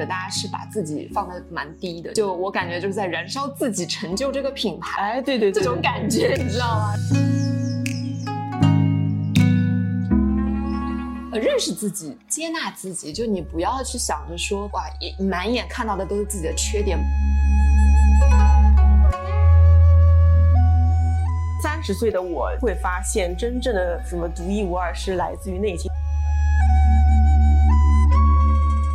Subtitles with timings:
[0.00, 5.12] 着大家是把自己放的蛮低的，就我感觉就是在燃烧自己，成就这个品牌。
[5.12, 6.94] 哎，对对，这种感觉你知道吗？
[11.32, 14.82] 呃，认识自己，接纳自己，就你不要去想着说哇，
[15.18, 16.98] 满眼看到的都是自己的缺点。
[21.62, 25.90] 三十岁的我会发现，真正的什么独一无二是来自于内心。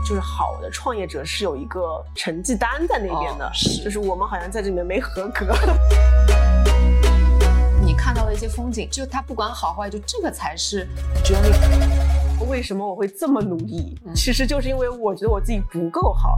[0.05, 5.47] 就是好的创业者是有一个成绩单在那边的，是，就是我们好像在这里面没合格。
[7.83, 10.87] 你看到的一些风景，就它不管好坏，就这个才是
[11.23, 11.51] journey。
[12.47, 13.99] 为什么我会这么努力？
[14.13, 16.37] 其实就是因为我觉得我自己不够好。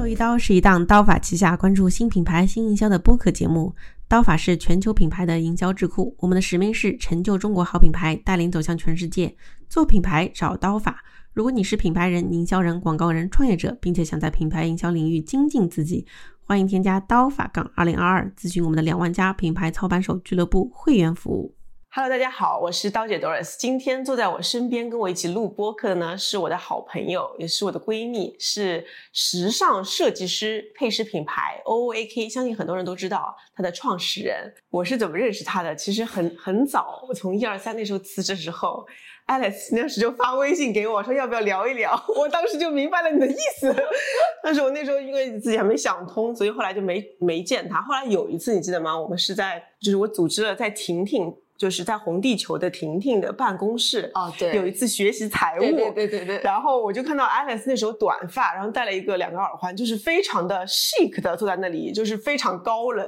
[0.00, 3.74] 柔一刀是一档刀法旗下关注新品牌新营销的播客节目。
[4.08, 9.36] 刀法是全球品牌的营销智库，我们的使命是成就中国好品牌，带领走向全世界。
[9.68, 11.04] 做品牌找刀法。
[11.34, 16.06] 如果你是品牌人、营销人、广告人、创业者，并且想在品牌营销领域精进自己，
[16.46, 21.54] 欢迎添加刀法杠二零二二，咨询我们的两万家品牌操盘手俱乐部会员服务。
[21.92, 23.56] Hello，大家好，我是刀姐 Doris。
[23.58, 34.54] 今天坐在我身边跟我一起录播客的呢，是我的好朋友，也是我的闺蜜，是时尚设计师、配饰品牌 OOAK，相信很多人都知道她的创始人。
[34.70, 35.74] 我是怎么认识她的？
[35.74, 38.86] 其实很很早，我从一二三那时候辞职时候
[39.26, 43.74] ，Alice 那时就发微信给我说要不要聊一聊， 我当时就明白了你的意思。
[44.44, 47.82] 但是我那时候因为自己还没想通，所以后来就没没见她。
[47.82, 48.96] 后来有一次你记得吗？
[48.96, 51.34] 我们是在就是我组织了在婷婷。
[51.60, 63.06] 就是在红地球的婷婷的办公室哦，对，有一次学习财务，对对对对对，然后我就看到 Alice 那时候短发，然后戴了一个两个耳环，就是非常的 chic 的坐在那里，就是非常高冷。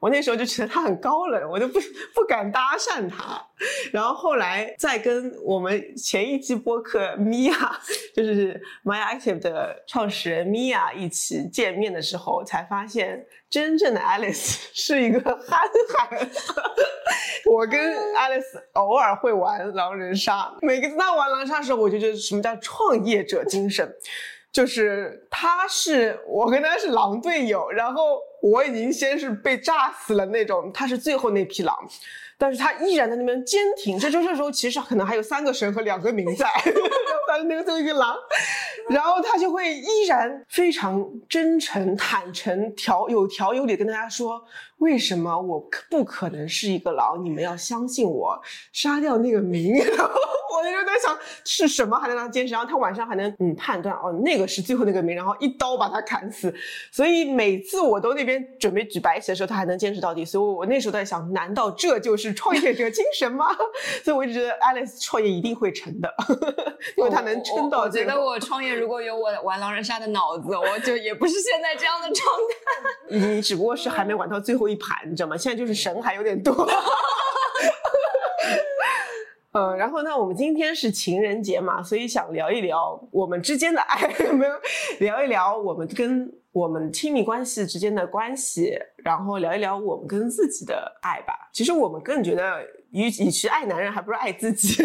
[0.00, 1.78] 我那时候就觉得她很高冷，我就不
[2.14, 3.46] 不敢搭讪她。
[3.92, 7.70] 然后后来再跟我们前一期播客 Mia，
[8.14, 15.60] 就是 My Active 的创始人 Mia 一起见面的时候，才发现真正的 Alice 是一个憨
[15.98, 16.30] 憨。
[17.50, 18.42] 我跟 Alice
[18.72, 23.92] 偶尔会玩狼人杀，每个次他玩狼人杀的时候，我就觉得什么叫创业者精神，
[24.52, 31.76] 就是他是我跟他是狼队友，然后我已经先是被炸死了那种，他是最后那匹狼。
[32.42, 36.48] 但是他依然在那边坚挺，这就这时候其实可能还有三个神和两个民在，
[37.28, 38.16] 他是那个最后一个狼，
[38.88, 44.42] 然后他就会依然非常真诚、坦诚、条有条有理跟大家说，
[44.78, 47.24] 为什么我不可能是一个狼？
[47.24, 48.42] 你们要相信我，
[48.72, 49.76] 杀掉那个民。
[50.52, 56.54] 我那时候在想是什么还能让他坚持，然后他晚上还能嗯判断哦那个是最后那个名，然后一刀把他砍死。
[56.90, 60.24] 所以每次我都那边准备举白旗的时候，他还能坚持到底。
[60.24, 63.46] 所以我那时候在想，难道这就是创业者精神吗？
[64.04, 66.12] 所以我一直觉得 Alice 创业一定会成的，
[66.96, 67.80] 因为他能撑到。
[67.80, 72.26] 我觉得我创业如果有我玩狼人杀的脑子，我就也不是现在这样的状
[73.08, 73.16] 态。
[73.34, 75.36] 你只不过是还没玩到最后一盘，你知道吗？
[75.36, 76.68] 现在就是神还有点多。
[79.52, 84.54] 呃，然后呢，我们今天是情人节嘛，所以想聊一聊我们之间的爱， 没有
[84.98, 91.50] 聊一聊我们跟我们亲密关系之间的关系，然后聊一聊我们跟自己的爱吧。
[91.52, 92.62] 其实我们更觉得，
[92.92, 94.82] 与与其爱男人，还不如爱自己。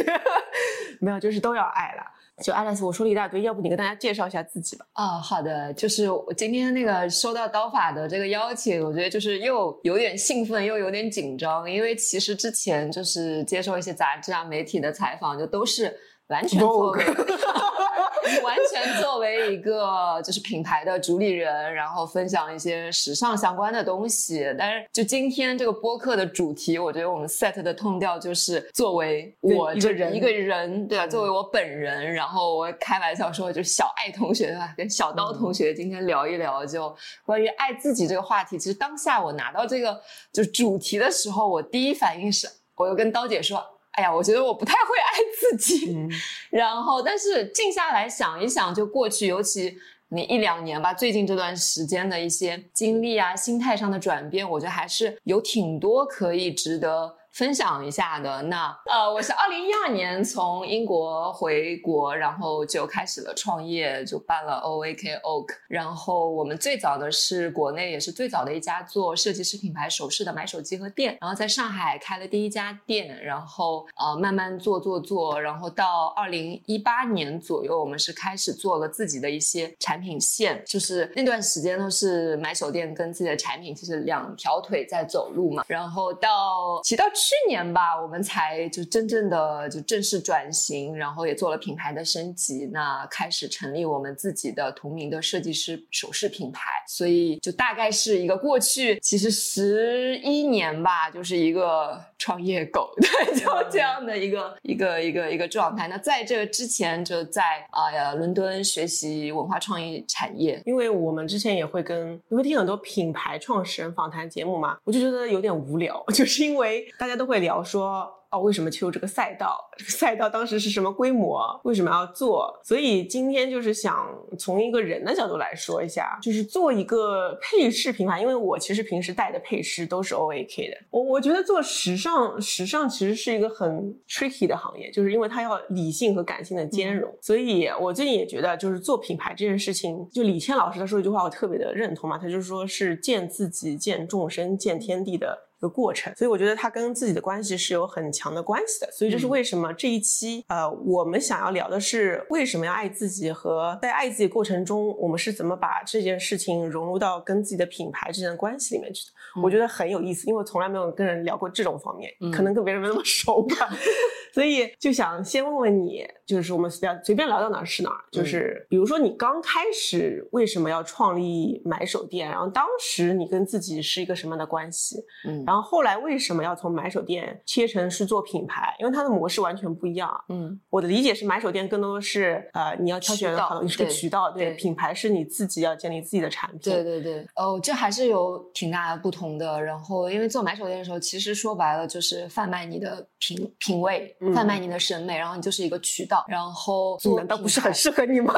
[1.00, 2.04] 没有，就是都要爱了。
[2.44, 4.86] 就 Alice，我说了一大堆，要不你跟大家介绍一下自己吧？
[4.94, 15.96] 啊，好的，就是我今天那个收到刀法的这个邀请，我觉得就是又有点兴奋，又有点紧张，因为其实之前就是接受一些杂志啊、媒体的采访，就都是。
[16.30, 17.06] 完全作为，
[18.44, 24.54] 完全作为一个就是品牌的主理人，然后分享一些时尚相关的东西。
[24.58, 31.08] 但是就今天这个播客的主题，我觉得我们 set 的痛调就是作为我这人一个人，对吧？
[31.08, 34.74] 作为我本人，然后我开玩笑说，就小爱同学对吧？
[34.78, 36.96] 跟小刀同学今天聊一聊，就
[37.26, 38.58] 关于爱自己这个话题。
[38.58, 40.00] 其实当下我拿到这个
[40.32, 43.64] 就主题的时候，我第一反应是，我又跟刀姐说。
[43.98, 45.98] 哎呀，我觉得我不太会爱自己，
[46.52, 49.76] 然后但是静下来想一想，就过去，尤其
[50.10, 57.17] 你一两年吧，最近这段时间的一些经历啊，心态上的转变，我觉得还是有挺多可以值得。
[57.38, 65.50] 分享一下的那呃，我是二零一二年从英国回国，然后就开始了创业，就办了 O A K Oak。
[65.68, 85.64] 然后我们最早的是国内也是最早的一家做设计师品牌首饰的买手机和店，然后在上海开了第一家店，然后呃慢慢做做做，然后到二零一八年左右，我们是开始做了自己的一些产品线，就是那段时间都是买手店跟自己的产品其实两条腿在走路嘛。
[85.68, 87.06] 然后到骑到。
[87.28, 96.70] 去年吧，我们才就真正的就正式转型，然后也做了品牌的升级，那开始成立我们自己的同名的设计师首饰品牌。
[96.88, 105.90] 所以就大概是一个过去其实十一年吧，就是一个创业狗，对，就这样的一个一个一个一个状态。
[105.90, 118.14] 那在这之前就在啊伦敦学习文化创意产业，因为我们之前也会跟你会听很多品牌创始人访谈节目嘛，我就觉得有点无聊， 就是因为大家都会聊说。
[118.30, 119.58] 哦，为什么切入这个赛道？
[119.78, 121.40] 这个赛道当时是什么规模？
[121.64, 122.54] 为什么要做？
[122.62, 128.20] 所以今天就是想从一个人的角度来说一下，就是做一个配饰品牌。
[128.20, 130.78] 因为我其实平时戴的配饰都是 O A K 的。
[130.90, 137.10] 我我觉得做时尚，时尚其实是一个很 tricky 的行业，就是因为它要理性和感性的兼容。
[137.22, 142.18] 所以我最近也觉得，就是做品牌这件事情，就李谦老师他说一句话，我特别的认同嘛。
[142.18, 145.47] 他就是说是见自己、见众生、见天地的。
[145.58, 159.12] 一个过程，所以我觉得他跟自己的关系是有很强的关系的，所以这是为什么这一期呃，我们想要聊的是为什么要爱自己和在爱自己过程中，我们是怎么把这件事情融入到跟自己的品牌之间的关系里面去的。
[159.44, 163.70] 我觉得很有意思，因为我从来没有跟人聊过这种方面，可能跟别人没那么 熟吧，
[164.34, 174.98] 所以就想先问问你，就是我们聊随便聊到哪儿是哪儿，就是比如说你刚开始为什么要创立买手店，然后当时你跟自己是一个什么样的关系？
[175.28, 175.44] 嗯。
[175.46, 178.76] 然后后来为什么要从买手店切成是做品牌？
[178.80, 180.10] 因为它的模式完全不一样。
[180.30, 186.60] 嗯，我的理解是买手店更多的是呃，你要挑选好，你是个渠道，对，品牌是你自己要建立自己的产品。
[186.60, 189.60] 对对对，哦，这还是有挺大的不同的。
[189.60, 196.24] 然后因为做买手店的时候，其实说白了就是贩卖你的品品味，贩卖你的审美，然后你就是一个渠道。
[196.28, 198.32] 然后难道不是很适合你吗？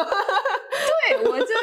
[1.09, 1.53] 对，我就就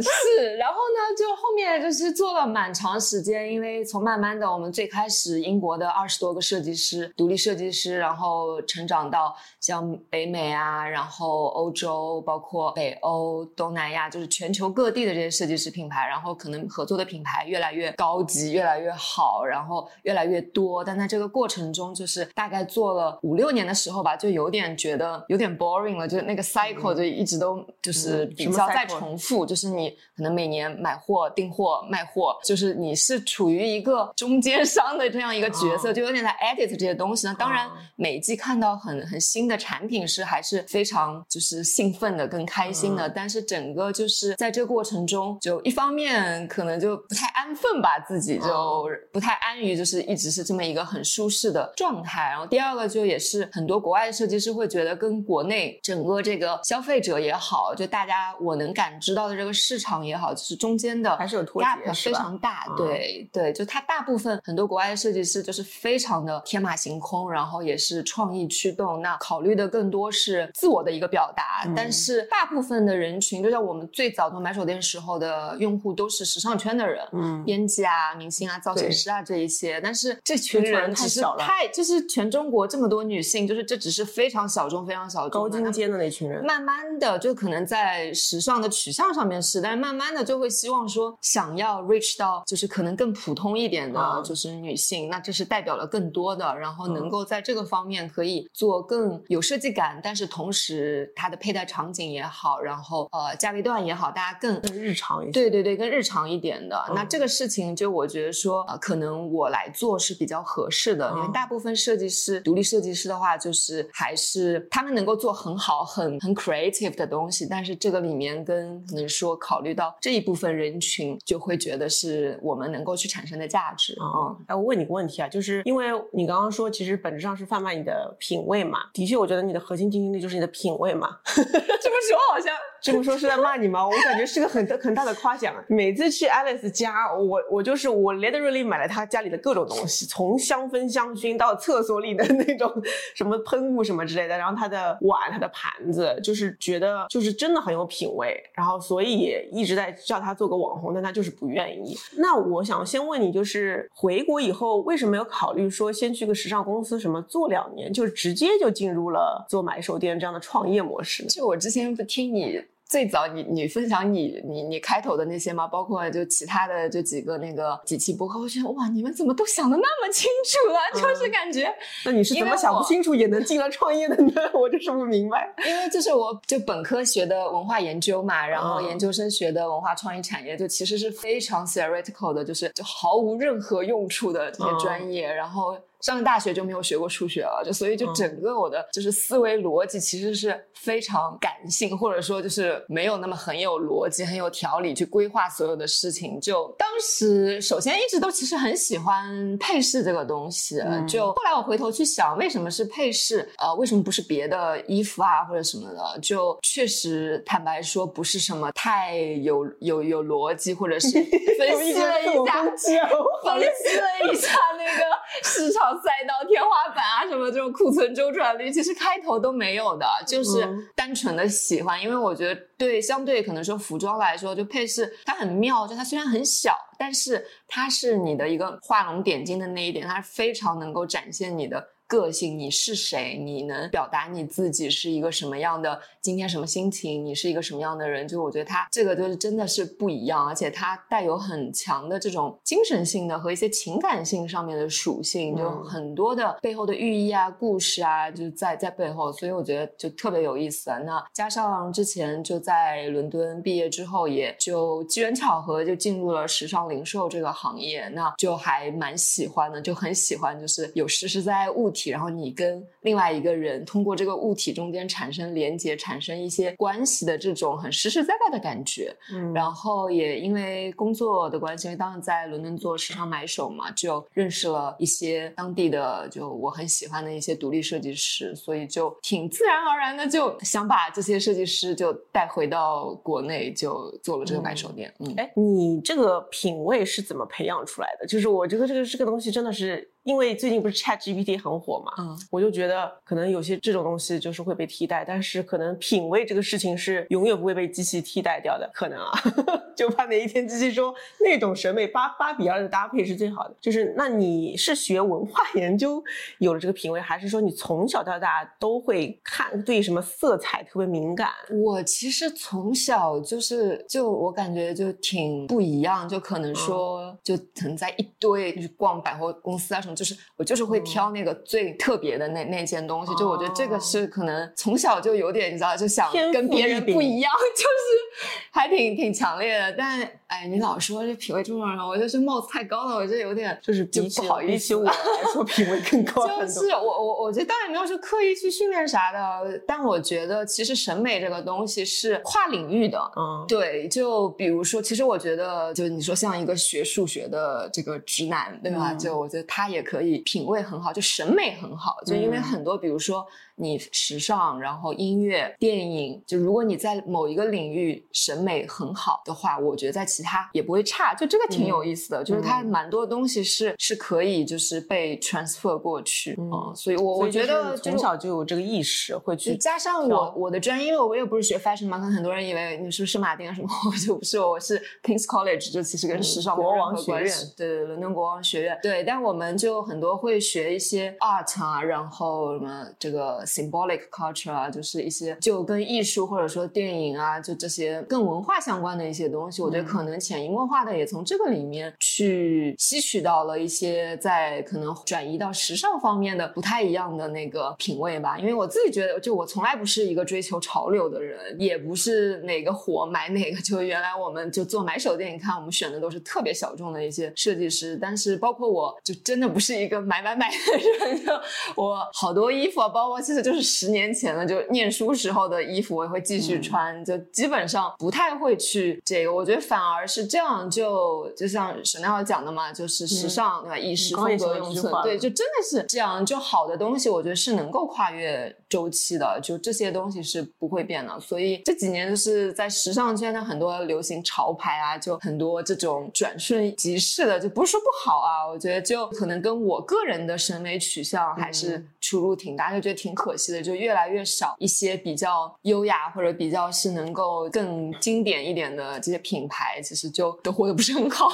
[0.00, 20.84] 是，然后呢，就后面就是做了蛮长时间，因为从慢慢的，我们最开始英国的二十多个设计师，独立设计师，然后成长到像北美啊，然后欧洲，包括北欧、东南亚，就是全球各地的这些设计师品牌，然后可能合作的品牌越来越高级，越来越好，然后越来越多。
[20.84, 37.34] 但在这个过程中，就是大概做了五六年的时候吧，就有点觉得有点 boring 了，就是那个 cycle 就一直都就是比较在重复，就是你可能每年买货、订货、卖货，就是你是处于一个中间商的这样一个角色，就有点在 edit 这些东西呢。
[37.38, 43.08] 当然，每一季看到很很新的产品是还是非常就是兴奋的、更开心的。
[43.08, 52.28] 但是整个就是在这个过程中，就一方面可能就不太安分吧，自己就不太安于就是一直是这么一个很舒适的状态。
[52.28, 62.66] 然后第二个就也是很多国外的设计师会觉得跟国内整个这个消费者也好，就大家我能感知到的这个市场也好，就是中间的还是有脱节，非常大。
[62.76, 71.66] 对对，就它大部分很多国外的设计师就是非常的天马行空，然后也是创意驱动，那考虑的更多是自我的一个表达。
[71.74, 79.80] 但是大部分的人群，就像我们最早做买手店时候的用户，都是时尚圈的人，嗯，编辑啊、明星啊、造型师啊这一些。
[79.80, 86.44] 但是这群人太小了，太就是全中国这么多女性，就是这只是非常小众、非常小众高精尖的那群人。
[86.44, 106.78] 慢慢的，就可能在时尚的取向上面是，但是慢慢的就会希望说，想要 reach 到就是可能更普通一点的，就是女性，那这是代表了更多的，然后能够在这个方面可以做更有设计感，但是同时它的佩戴场景也好，然后呃价位段也好，大家更更日常一些，对对对，更日常一点的。
[106.94, 124.36] 那这个事情就我觉得说，呃，可能我来做是比较合适的，因为大部分设计师，独立设计师的话，就是还是他们能够做很好、很很 creative 的东西，但是这个里面跟可能说考虑到这一部分人群，就会觉得是我们能够去产生的价值啊。
[124.46, 128.78] 哎，我问你个问题啊，就是因为你刚刚说，其实本质上是贩卖你的品味嘛。
[128.92, 131.18] 的确，我觉得你的核心竞争力就是你的品味嘛。
[131.26, 132.54] 这么说好像。
[132.80, 133.84] 这么说是在骂你吗？
[133.84, 135.52] 我感觉是个很很大的夸奖。
[135.66, 142.72] 每次去 Alice 家，我我就是我 literally 买了他家里的各种东西，从香氛香薰到厕所里的那种
[143.16, 144.38] 什么喷雾什么之类的。
[144.38, 148.40] 然后他的碗、他的盘子，就是觉得就是真的很有品味。
[148.54, 151.96] 然后所以也一直在叫他做个网红，但他就是不愿意。
[152.16, 161.28] 那我想先问你，就是回国以后为什么没有考虑说先去个时尚公司什么做两年，就直接就进入了做买手店这样的创业模式呢？
[161.28, 162.62] 就我之前不听你。
[162.88, 165.66] 最早你你分享你你你开头的那些吗？
[165.66, 170.80] 包括就其他的就几个那个几期播客，我觉得哇，你们怎么都想的那么清楚啊？
[170.94, 171.70] 就是感觉，
[172.06, 174.32] 那你是怎么想不清楚也能进来创业的呢？
[174.54, 175.54] 我就是不明白。
[175.66, 185.76] 因为这是我就本科学的文化研究嘛，然后研究生学的文化创意产业，就其实是非常 theoretical 的，就是就毫无任何用处的这些专业，然后。
[186.00, 196.40] 上了大学就没有学过数学了，就所以就整个我的就是思维逻辑其实是非常感性，或者说就是没有那么很有逻辑、很有条理去规划所有的事情。
[196.40, 203.48] 就当时首先一直都其实很喜欢配饰这个东西，就后来我回头去想，为什么是配饰？
[203.58, 206.20] 呃，为什么不是别的衣服啊或者什么的？
[206.20, 211.08] 就确实坦白说不是什么太有有有逻辑，或者是
[211.58, 215.02] 分析了一下，分析了一下那个
[215.42, 215.87] 市场。
[215.96, 222.00] 赛道天花板啊，什么这种库存周转率，其实开头都没有的，就是单纯的喜欢。
[222.00, 231.88] 因为我觉得，对相对可能说服装来说，就配饰它很妙，就它虽然很小，但是它是你的一个画龙点睛的那一点，它是非常能够展现你的。
[232.08, 233.36] 个性，你是谁？
[233.36, 236.00] 你能表达你自己是一个什么样的？
[236.22, 237.22] 今天什么心情？
[237.22, 238.26] 你是一个什么样的人？
[238.26, 250.90] 就我觉得他这个就是真的是不一样，而且他带有很强的这种精神性的和一些情感性上面的属性，就很多的背后的寓意啊、故事啊，就在在背后，所以我觉得就特别有意思。
[251.04, 261.92] 那加上之前就在伦敦毕业之后，也就机缘巧合就进入了时尚零售这个行业，那就还蛮喜欢的，就很喜欢，就是有实实在在物。
[262.06, 269.14] 然后你跟另外一个人通过这个物体中间产生连接，产生一些关系的这种很实实在在的感觉。
[269.32, 285.12] 嗯，然后也因为工作的关系，因为当时在伦敦做时尚买手嘛，就认识了一些当地的就我很喜欢的一些独立设计师，所以就挺自然而然的就想把这些设计师就带回到国内，就做了这个买手店。
[285.20, 288.26] 嗯，哎，你这个品味是怎么培养出来的？
[288.26, 290.08] 就是我觉得这个这个东西真的是。
[290.28, 299.32] 因为最近不是 Chat GPT 很火嘛，嗯，我就觉得可能有些这种东西就是会被替代，但是可能品味这个事情是永远不会被机器替代掉的，可能啊，
[299.96, 303.74] 就怕哪一天机器说那种审美八八比二的搭配是最好的。
[303.80, 306.22] 就是那你是学文化研究
[306.58, 311.48] 有了这个品味，还是说你从小到大都会看对什么色彩特别敏感？
[311.70, 320.17] 我其实从小就是就我感觉就挺不一样，就可能说就可能在一堆就是逛百货公司啊什么。
[320.18, 329.92] 就是我就是会挑那个最特别的那那件东西，就我觉得这个是可能从小就有点你知道，就想跟别人不一样， 就是还挺挺强烈的。
[329.92, 334.72] 但哎，你老说这品味这么高，我觉得这帽子太高了，我觉得有点就是就不好意思。
[334.72, 335.12] 比起我来
[335.52, 336.48] 说，品味更高。
[336.66, 343.18] 就是我我我觉得当然没有说刻意去训练啥的，但我觉得其实审美这个东西是跨领域的。
[343.36, 349.14] 嗯，对，就比如说，其实我觉得，就你说像一个学数学的这个直男，对吧？
[349.14, 350.07] 就我觉得他也。
[350.08, 353.46] 可以品味很好，就审美很好，就因为很多，比如说。
[353.78, 361.34] 你时尚，然后音乐、电影，就如果你在某一个领域审美很好的话，我觉得在其他也不会差。
[361.34, 369.76] 就这个挺有意思的，就是它蛮多东西是是可以就是被 transfer 过去嗯，所以我我觉得从小就有这个意识会去。
[369.76, 383.64] 加上我我的专业，因为我也不是学 fashion 嘛，可能很多人以为你是不是马丁啊什么，我就不是，我是 Kings College，就其实跟时尚国王学院，对伦敦国王学院，对，但我们就很多会学一些 art 啊，然后什么这个。
[383.68, 398.58] Symbolic culture 啊，就是一些就跟艺术或者说电影啊，就这些跟文化相关的一些东西，我觉得可能潜移默化的也从这个里面去吸取到了一些在可能转移到时尚方面的不太一样的那个品味吧。
[398.58, 403.78] 因为我自己觉得，就我从来不是一个追求潮流的人，也不是哪个火买哪个。
[403.82, 411.52] 就原来我们就做买手店，你看我们选的都是特别小众的一些设计师，但是包括我就真的不是一个买买买的人，就
[411.94, 413.57] 我好多衣服啊，包括其实。
[413.62, 419.52] 就是十年前了，就念书时候的衣服，我也会继续穿，就基本上不太会去这个。
[419.52, 423.98] 我觉得反而是这样，就就像沈奈尔讲的嘛，就是时尚对吧？
[423.98, 426.44] 以时风格永存，对，就真的是这样。
[426.46, 431.38] 就好的东西，我觉得是能够跨越周期的，就这些东西是不会变的。
[431.40, 438.66] 所以这几年就是在时尚圈的很多流行潮牌啊，就很多这种转瞬即逝的，就不是说不好啊。
[438.66, 443.47] 我觉得就可能跟我个人的审美取向还是出入挺大，就觉得挺可。
[443.48, 451.48] 可惜的就越来越少一些比较优雅或者比较是能够更经典一点的这些品牌，其实就都活得不是很好。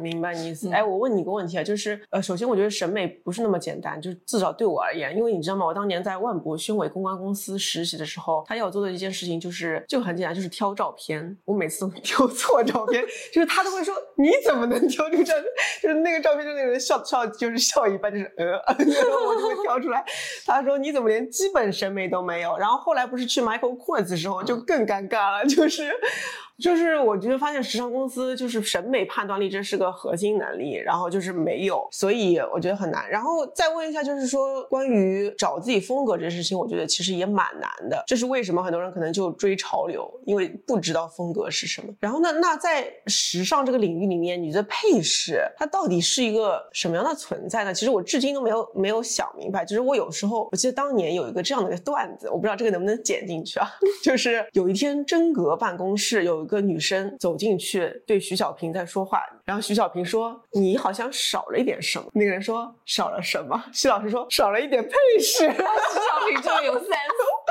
[0.00, 0.70] 明白你意思。
[0.72, 5.66] 哎，我问你一个问题啊，就是呃，首先我觉得审美不是那么简单，就是至少对我而言，因为你知道吗？
[5.66, 11.36] 我当年在万博宣伟公关公司实习的时候，他要做的一件事情就是就很简单，就是挑照片。
[11.44, 15.34] 我每次都挑错照片， 就是他都会说你怎么能挑出这？
[15.82, 18.52] 就是那个照片，就那个人笑笑，就是笑一半，就是呃，
[19.26, 20.04] 我就会挑出来。
[20.46, 21.31] 他说你怎么连？
[21.32, 25.90] 基本审美都没有，然后后来不是去 Michael Kors 的时候就更尴尬了，就是。
[26.62, 33.10] 就是我觉得发现时尚公司就是审美判断力这是个核心能力，然后就是没有，所以我觉得很难。
[33.10, 38.02] 然后再问一下，就是说关于找自己风格这件事情，我觉得其实也蛮难的。
[38.06, 38.62] 这是为什么？
[38.62, 41.92] 很多人可能就追潮流，因为不知道风格是什么。
[41.98, 47.74] 然后呢，那在时尚这个领域里面，你的配饰它到底是一个什么样的存在呢？
[47.74, 49.64] 其实我至今都没有没有想明白。
[49.64, 53.68] 就是我有时候，我记得当年有一个这样的一个段子，我不知道这个能不能剪进去啊？
[54.04, 65.48] 就是有一天真格办公室有个女生走进去，对徐小平在说话，然后徐小平说：“你好像少了一点什么。”那个人说：“少了什么？”徐老师说：“少了一点配饰。
[65.48, 66.98] ”徐小平这么有三。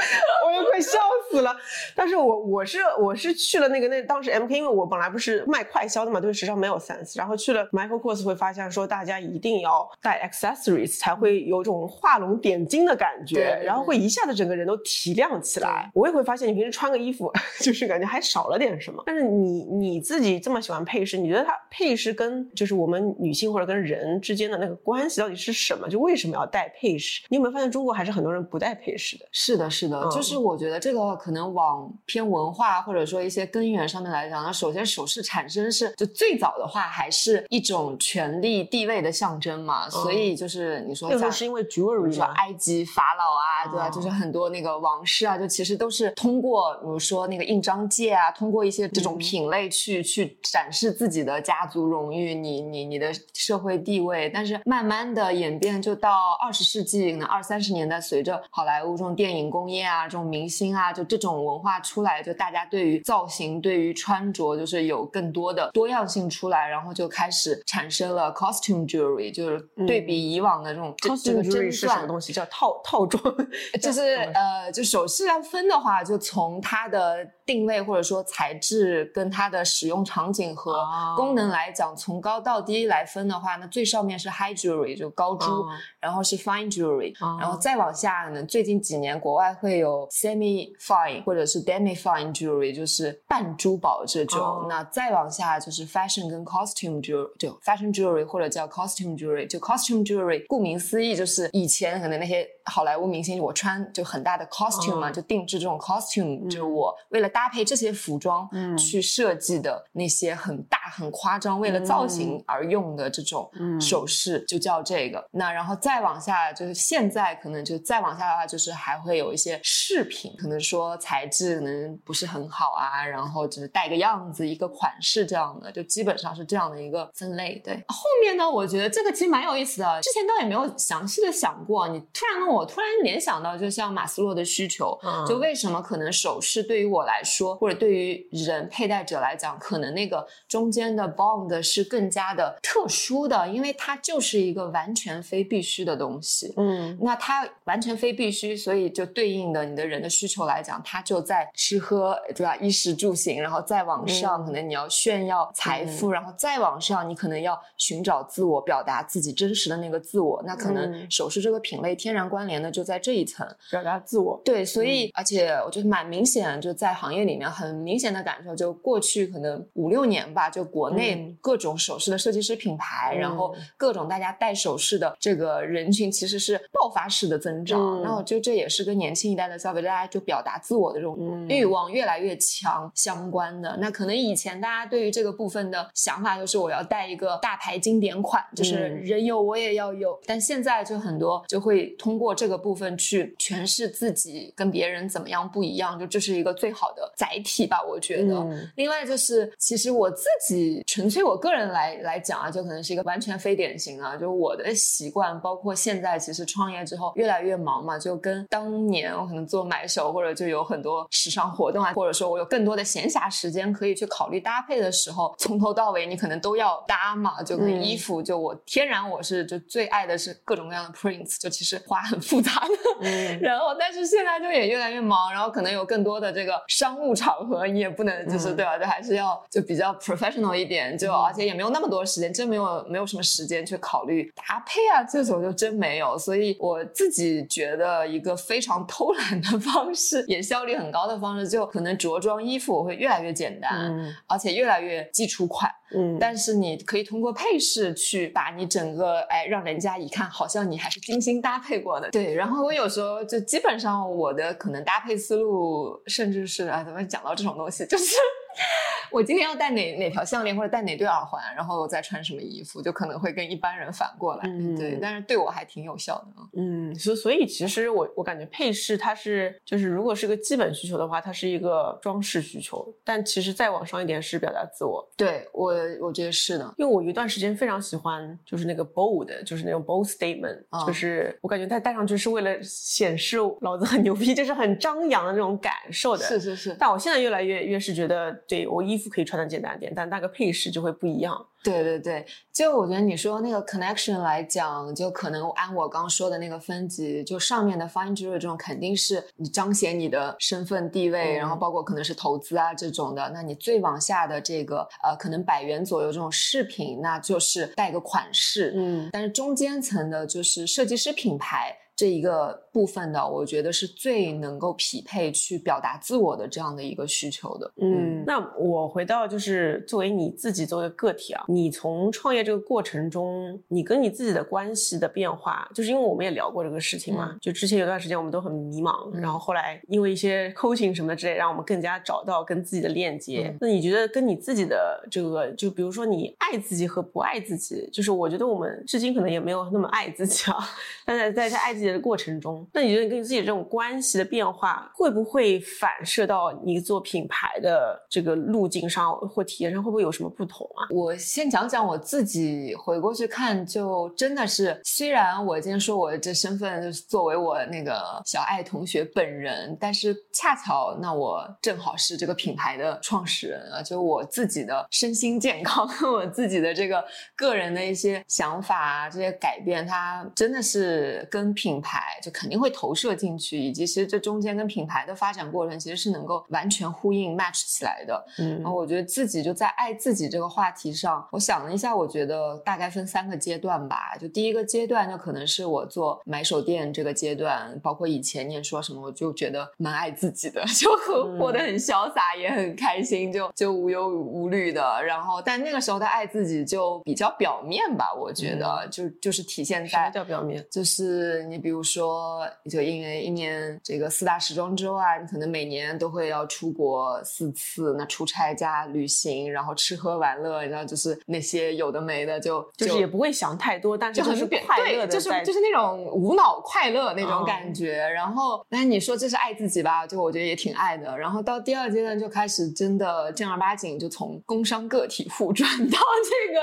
[0.46, 1.55] 我又快笑死了，
[1.96, 15.89] 但是我我是我是去了那个那当时 M K，因为我本来不是卖快销的嘛，对时尚没有 sense，然后去了 Michael Kors 会发现说大家一定要带 accessories 才会有种画龙点睛的感觉，然后会一下子整个人都提亮起来。
[15.93, 17.31] 我也会发现你平时穿个衣服
[17.62, 25.88] 就是感觉还少了点什么，但是你你自己这么喜欢配饰，你觉得它配饰跟就是我们女性或者跟人之间的那个关系到底是什么？
[25.89, 27.22] 就为什么要戴配饰？
[27.29, 29.25] 你有没有发现中国还是很多人不戴配饰的？
[29.31, 43.89] 是的，是的，就是我觉得这个可能往偏文化或者说一些根源上面来讲，那首先首饰产生是就最早的话还是一种权力地位的象征嘛，所以就是你说像是因为 jewelry，说埃及法老啊，对吧？
[43.89, 54.29] 就是很多那个王室啊，就其实都是通过比如说那个印章戒啊，通过一些这种品类去去展示自己的家族荣誉，你你你的社会地位。
[54.33, 72.34] 但是慢慢的演变，就到二十世纪可能二三十年代，随着好莱坞这种电影工业啊，这种明星啊，就这种文化出来，就大家对于造型、对于穿着，就是有更多的多样性出来，然后就开始产生了 costume jewelry，就是对比以往的这种 costume jewelry 是什么东西？
[72.34, 73.22] 叫套套装，
[73.82, 80.74] 就是呃，就首饰要分的话，就从它的定位或者说材质跟它的使用场景和
[81.18, 85.66] 功能来讲，从高到低来分的话，那最上面是 high jewelry，就高珠，
[86.00, 94.65] 然后是 fine jewelry，然后再往下呢，最近几年国外会有 semi fine 或者是 demi fine jewelry，就是半珠宝这种。
[94.69, 115.24] 那再往下就是 fashion 跟 costume jewelry，就 fashion jewelry 或者叫 costume jewelry，就 costume jewelry，顾名思义就是以前可能那些好莱坞明星我穿就很大的 costume 嘛，就定制这种 costume，就是我为了搭配这些服装去设计的那些很大很夸张，为了造型而用的这种首饰就叫这个。
[115.32, 127.62] 那然后再往下就是现在可能就再往下的话，就是还会有一些饰品，可能说材质可能不是很好啊，然后只是带个样子，一个款式这样的，就基本上是这样的一个分类。
[127.63, 131.88] 对，后面呢，我觉得这个其实蛮有意思的，之前倒也没有详细的想过。
[131.88, 146.54] 你突然问我，突然联想到，就像马斯洛的需求，就为什么可能首饰对于我来说，或者对于人佩戴者来讲，可能那个中间的 bond 是更加的特殊的，因为它就是一个完全非必须的东西。
[146.58, 152.56] 嗯，那它完全非必须，所以就对应的你的人的需求来讲，它就在吃喝，对吧？
[152.58, 160.42] 衣食住行，然后再往上，可能你要炫耀财富，然后再往上，你可能要寻找自我，表达自己真实的那个自我。
[160.46, 164.41] 那可能首饰这个品类天然关联的就在这一层，表达自我。
[164.43, 178.01] 对，所以而且我觉得蛮明显，就在行业里面很明显的感受，就过去可能五六年吧，就国内各种首饰的设计师品牌，然后各种大家戴首饰的这个人群其实是爆发式的增长。
[178.04, 183.77] 那我觉得这也是跟年轻一代的消费者，大家就表达自我的这种欲望越来越强相关的。
[183.80, 190.19] 那可能以前大家对于这个部分的想法就是我要带一个大牌经典款，就是人有我也要有。
[190.25, 198.46] 但现在就很多就会通过这个部分去诠释自己跟别人怎么样不一样，就这是一个最好的载体吧，我觉得。
[198.76, 228.77] 另外就是，其实我自己纯粹我个人来来讲啊，就可能是一个完全非典型啊，就我的习惯，包括现在其实创业之后越来越忙嘛，就跟当年我可能做买手或者就有很多时尚活动啊，或者说我有更多的闲暇时间可以去考虑搭配的时候，从头到尾你可能都要搭嘛，就跟衣服，就我天然我是就最爱的是各种各样的 prints，就其实花很复杂的，然后但是现在就也越来越忙，然后可能有更多的这个商务场合，你也不能就是对吧？
[228.77, 236.17] 就还是要就比较 professional 一点，就而且也没有那么多时间，真没有没有什么时间去考虑搭配啊，这种就真没有。
[236.17, 243.91] 所以我自己觉得一个非常偷懒的方式，也效率很高的方式，就可能着装衣服我会越来越简单，
[244.27, 245.71] 而且越来越基础款。
[245.93, 252.10] 嗯，但是你可以通过配饰去把你整个哎，让人家一看好像你还是精心搭配过的。
[252.12, 258.15] 对，然后我有时候就基本上我的可能搭配思路，甚至是啊，怎么讲到这种东西，就是
[259.12, 264.44] 我今天要戴哪哪条项链或者戴哪对耳环，然后再穿什么衣服，就可能会跟一般人反过来。
[264.46, 266.28] 嗯对，但是对我还挺有效的。
[266.54, 275.06] 嗯，所所以其实我我感觉配饰它是就是如果是个基本需求的话，它是一个装饰需求，但其实再往上一点是表达自我。
[275.18, 276.74] 对我我觉得是的。
[276.78, 286.26] 因为我有一段时间非常喜欢就是那个 bold，就是那种 bold statement，、哦就是我感觉它戴上去是为了显示老子很牛逼，就是很张扬的那种感受的。
[286.26, 291.45] 是是是，但我现在越来越越是觉得，对我衣服可以穿的简单点，但那个配饰就会不一样。
[291.63, 303.30] 对对对，就我觉得你说那个 connection 来讲，就可能按我刚说的那个分级，就上面的 fine jewelry 这种肯定是你彰显你的身份地位，嗯然后包括可能是投资啊这种的。
[303.32, 308.73] 那你最往下的这个呃，可能百元左右这种饰品，那就是带个款式。
[308.75, 311.77] 嗯但是中间层的就是设计师品牌。
[312.02, 317.72] 这一个部分的，我觉得是最能够匹配去表达自我的这样的一个需求的。
[317.80, 333.52] 嗯，那我回到就是作为你自己作为个体啊，你从创业这个过程中，你跟你自己的关系的变化，就是因为我们也聊过这个事情嘛，嗯就之前有段时间我们都很迷茫，嗯然后后来因为一些 coaching 什么的之类，让我们更加找到跟自己的链接。
[333.52, 340.58] 嗯那你觉得跟你自己的这个，就比如说你爱自己和不爱自己，就是我觉得我们至今可能也没有那么爱自己啊，
[341.06, 350.88] 但在在在爱自己的过程中，那你觉得你跟你自己这种关系的变化，会不会反射到你做品牌的这个路径上或体验上，会不会有什么不同啊？
[350.91, 367.04] 我先讲讲我自己，回过去看，就真的是，虽然我今天说我这身份就是作为我那个小爱同学本人，但是恰巧那我正好是这个品牌的创始人啊，就我自己的身心健康， 我自己的这个
[367.36, 378.25] 个人的一些想法啊，这些改变，它真的是跟品牌就肯定会投射进去，以及其实这中间跟品牌的发展过程其实是能够完全呼应 match 起来的。
[378.39, 384.17] 嗯然后我觉得自己就在爱自己这个话题上，我想了一下，我觉得大概分三个阶段吧。
[384.19, 394.81] 就第一个阶段，就可能是我做买手店这个阶段，包括以前念说什么，我就觉得蛮爱自己的， 就嗯活得很潇洒，也很开心，就就无忧无虑的。
[395.03, 400.65] 然后，但那个时候的爱自己就比较表面吧，我觉得、就就是体现什么在叫表面？
[400.69, 417.97] 就是你比如说，就因为一年这个四大时装周啊，你可能每年都会要出国四次，那出差加旅行，然后吃喝玩乐，然后就是那些有的没的就，就是也不会想太多，但是就是很快乐的就是就是那种无脑快乐那种哦感觉。
[417.97, 420.06] 然后，那你说这是爱自己吧？
[420.08, 421.17] 就我觉得也挺爱的。
[421.17, 426.62] 然后到第二阶段就开始真的正儿八经就从工商个体户转到这个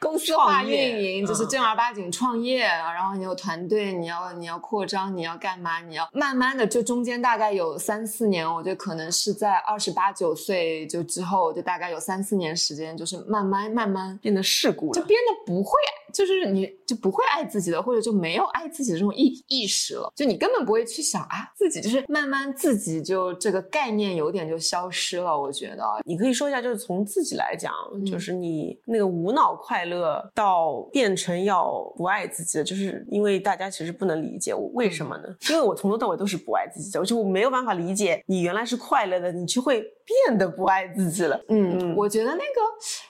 [0.00, 2.66] 公司化运营，就是嗯正儿八经创业。
[2.66, 5.80] 然后你有团队，你要你要扩张，你要干嘛？
[5.80, 14.92] 你要慢慢的，就中间大概有三四年，我觉得可能是在二十八九岁就之后，就大概有三四年时间，就是慢慢慢慢变得世故了。
[14.92, 15.70] 就变得不会，
[16.12, 25.84] 就是你就不会爱自己的，或者就没有爱自己的这种意意识了，就你根本不会去想啊，自己就是慢慢自己就这个概念有点就消失了，我觉得。
[26.04, 35.24] 你可以说一下，就是从自己来讲，嗯就是你那个无脑快乐到变成要不爱自己的，就是因为大家其实不能理解我为什么呢？
[35.50, 39.84] 因为我从头到尾都是不爱自己的，我就没有办法理解你原来是快乐的，你就会
[40.26, 41.38] 变得不爱自己了。
[41.48, 42.60] 嗯，嗯我觉得那个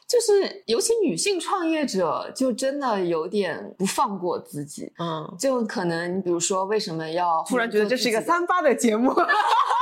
[0.07, 4.93] 就是，尤其女性创业者，就真的有点不放过自己。
[4.99, 9.13] 嗯，就可能，比如说，为什么要突然觉得这是一个三八的节目，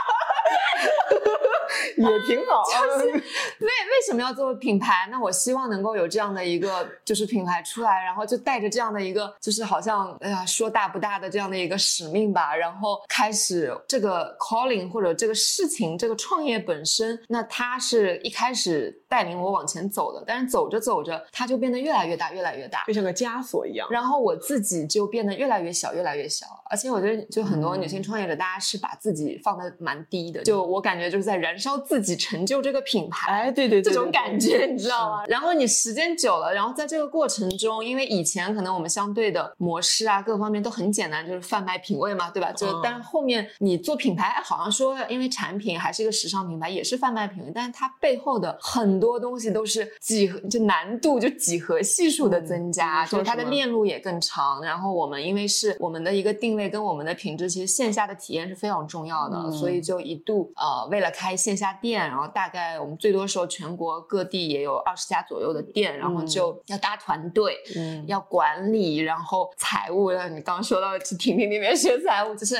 [2.04, 2.62] 也挺好。
[3.00, 3.70] 为为
[4.06, 5.08] 什么要做品牌？
[5.10, 22.84] 那我希望能够有这样的一个就是品牌出来，然后就带着这样的一个就是好像哎呀说大不大的这样的一个使命吧，然后开始这个 calling 或者这个事情这个创业本身，那它是一开始带领我往前走的，但是走着走着它就变得越来越大，越来越大。
[22.86, 23.86] 就像个枷锁一样。
[23.90, 26.46] 然后我自己就变得越来越小，越来越小。
[26.68, 30.42] 而且我觉得，就很多女性创业者，大家是把自己放的蛮低的。
[30.42, 33.32] 就我感觉，就是在燃烧自己，成就这个品牌。
[33.32, 35.10] 哎，对对对，这种感觉，你知道？
[35.10, 35.24] 吗？
[35.26, 42.50] 然后你时间久了，然后在这个过程中，因为以前可能我们相对的模式啊，各方面都很简单，就是贩卖品味嘛，对吧？
[42.52, 54.62] 就、嗯但是后面你做品牌，好像说因为产品还是一个时尚品牌，也是贩卖品味，但是它背后的很多东西都是几何，就难度就几何系数的增加，就是它的链路也更长。
[54.62, 67.54] 然后我们因为是我们的一个定位跟我们的品质，其实线下的体验是非常重要的，嗯所以就一度呃为了开线下店，然后大概我们最多时候全国各地也有二十家左右的店，然后就要搭团队。
[67.76, 72.54] 嗯，要管理，然后财务，让你刚说到去婷婷那边学财务，就是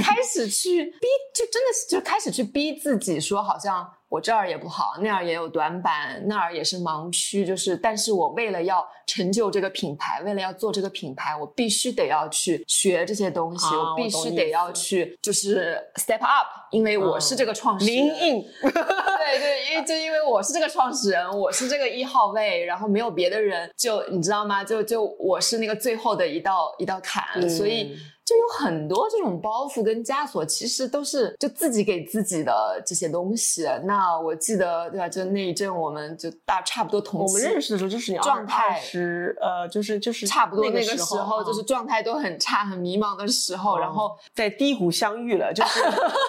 [0.00, 17.96] 开始去逼，就真的是就开始去逼自己，说好像我这儿也不好，那儿也有短板，那儿也是盲区，就是但是我为了要成就这个品牌，为了要做这个品牌，我必须得要去学这些东西，啊我必须得要去就是 step up，因为我是这个创始人。
[17.96, 24.62] 零印，对对，因为就因为我是这个创始人，我是这个一号位，然后没有别的人，就你知道吗？
[24.62, 27.96] 就就我是那个最后的一道一道坎，所以
[28.32, 33.66] 就有很多这种包袱跟枷锁，其实都是就自己给自己的这些东西。
[33.84, 35.06] 那我记得对吧？
[35.06, 45.80] 就那一阵，我们就大差不多同期，我们认识的时候就是你状态是呃，就是就是差不多那那个时时候，就是啊状态都很差、很迷茫的时候，然后在低谷相遇了，就是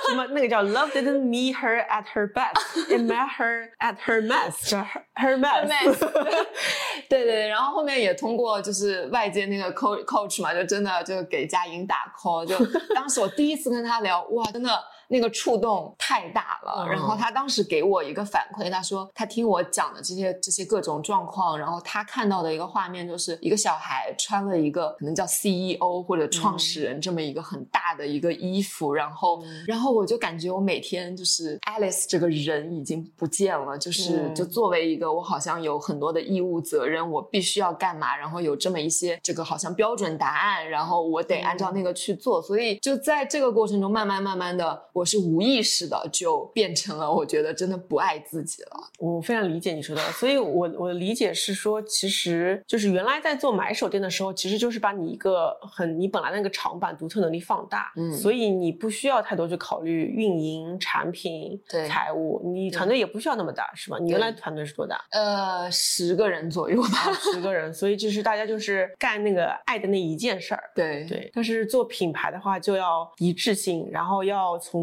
[0.09, 5.03] 什么那个叫 Love didn't meet her at her best, it met her at her mess，叫 her
[5.15, 5.97] her mess。
[7.07, 12.57] 对对对，然后后面也通过就是外界那个 coach coach 嘛，就真的就给佳莹打打 call，就
[12.95, 16.85] 当时我第一次跟他聊，哇，真的那个触动太大了。
[16.85, 29.63] 嗯然后他当时给我一个反馈，他说他听我讲的这些这些各种状况，然后他看到的一个画面就是一个小孩穿了一个可能叫 CEO 或者创始人这么一个很大的一个衣服，然后嗯。
[29.67, 34.35] 然后我就感觉我每天就是 Alice 这个人已经不见了，就是嗯。
[34.35, 48.71] 就作为一个我好像有很多的义务责任，我必须要干嘛，然后有这么一些这个好像标准答案，然后我得按照那个去做，所以就在这个过程中，慢慢慢慢的，我是无意识的就变成了我觉得真的不爱自己了。
[48.99, 63.97] 我非常理解你说的，所以我我的理解是说，其实就是原来在做买手店的时候，其实就是把你一个很你本来那个长板独特能力放大，嗯所以你不需要太多去考虑运营、产品、对财务，你团队也不需要那么大，是吧？
[63.99, 65.03] 你原来团队是多大？
[65.11, 66.89] 呃，十个人左右吧。
[66.89, 70.63] 啊，十个人，所以就是大家就是干那个爱的那一件事儿。
[70.75, 74.82] 对对，但是做品牌的话，就要一致性，然后要从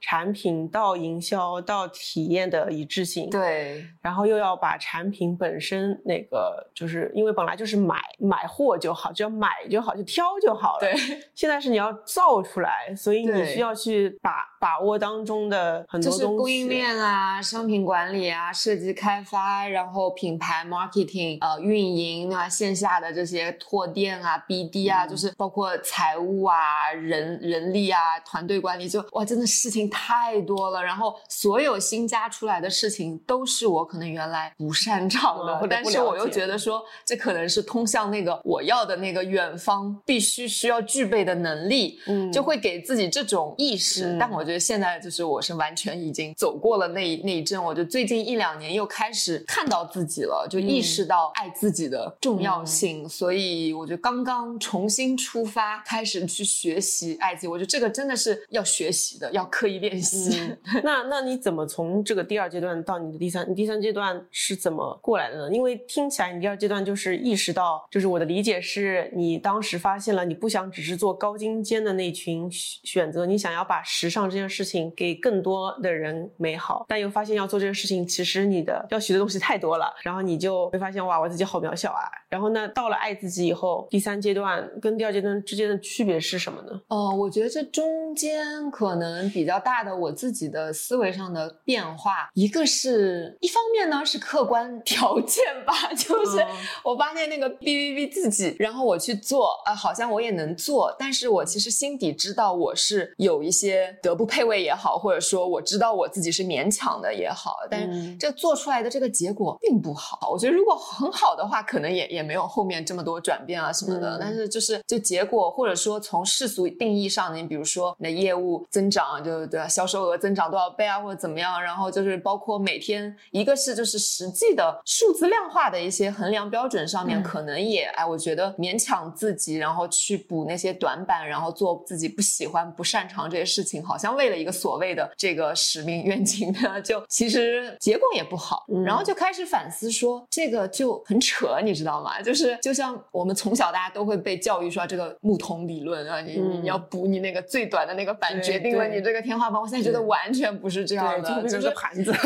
[0.00, 3.28] 产品到营销到体验的一致性。
[3.30, 10.80] 对然后又要把产品本身那个，就是因为本来就是买买货就好，只要买就好，就挑就好了。
[10.80, 10.94] 对，
[11.34, 16.38] 现在是你要造出来，所以你需要去把把握当中的很就是多东西。
[16.38, 30.82] 供应链啊、商品管理啊、设计开发，然后品牌 marketing、呃运营啊、线下的这些拓店啊、BD 啊，嗯就是包括财务啊、人人力啊、团队管理，就哇，真的事情太多了。
[30.82, 41.98] 然后所有新加出来的事情都是我可能原来不擅长的，嗯但是我又觉得说这可能是通向那个我要的那个远方必须需要具备的能力。
[42.06, 44.12] 嗯就会给自己这种意识。
[44.12, 53.08] 嗯但我觉得现在就是我是完全已经走过了那那一阵，我就最近一两年又开始看到自己了，就意识到爱自己的重要性。
[53.08, 57.46] 所以我就刚刚重新出发，开始去学习爱自己。
[57.46, 60.40] 我觉得这个真的是要学习的，要刻意练习。
[60.40, 65.50] 嗯， 那那你怎么从这个第二阶段到你的第三，你第三阶段是怎么过来的呢？
[65.52, 82.02] 因为听起来你第二阶段就是意识到，就是我的理解是你当时发现了你不想只是做高精尖的那群选选择，你想要把时尚这件事情给更多的人美好，但又发现要做这件事情，其实你的要学的东西太多了，然后你就会发现哇，我自己好渺小啊。
[82.28, 86.80] 然后呢，到了爱自己以后，第三阶段跟第二阶段之间的区别是什么呢？
[86.86, 96.46] 哦，我觉得这中间可能比较大的我自己的思维上的变化，一个是一方面呢是客观条件吧， 就是嗯
[96.84, 110.30] 我发现那个哔哔哔自己，然后我去做，啊、好像我也能做，但是我其实心底知道我是有一些德不配位也好，或者说我知道我自己是勉强的也好，但是嗯这做出来的这个结果并不好。
[110.30, 114.16] 我觉得如果很好的话，可能也也没有后面这么多转变啊什么的。
[114.16, 119.66] 嗯但是就是就结果，或者说从世俗定义上，你比如说你的业务增长，就对吧？
[119.66, 121.60] 销售额增长多少倍啊，或者怎么样？
[121.62, 138.66] 然后就是包括每天，一个是就是实际的数字量化的一些衡量标准上面，嗯可能也哎，我觉得勉强自己，然后去补那些短板，然后做自己不喜欢、不擅长这些事情，好像为了一个所谓的这个使命愿景呢，就其实结果也不好。
[138.68, 142.20] 嗯然后就开始反思说，这个就很扯，你知道吗？
[142.20, 149.60] 就是就像我们从小大家都会被教育说这个木桶理论啊，你你嗯你要补你那个最短的那个板，决定了对你这个天花板。
[149.60, 152.12] 我现在觉得完全不是这样，的，就是个盘子。
[152.12, 152.20] 笑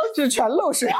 [0.16, 0.90] 就是全漏水。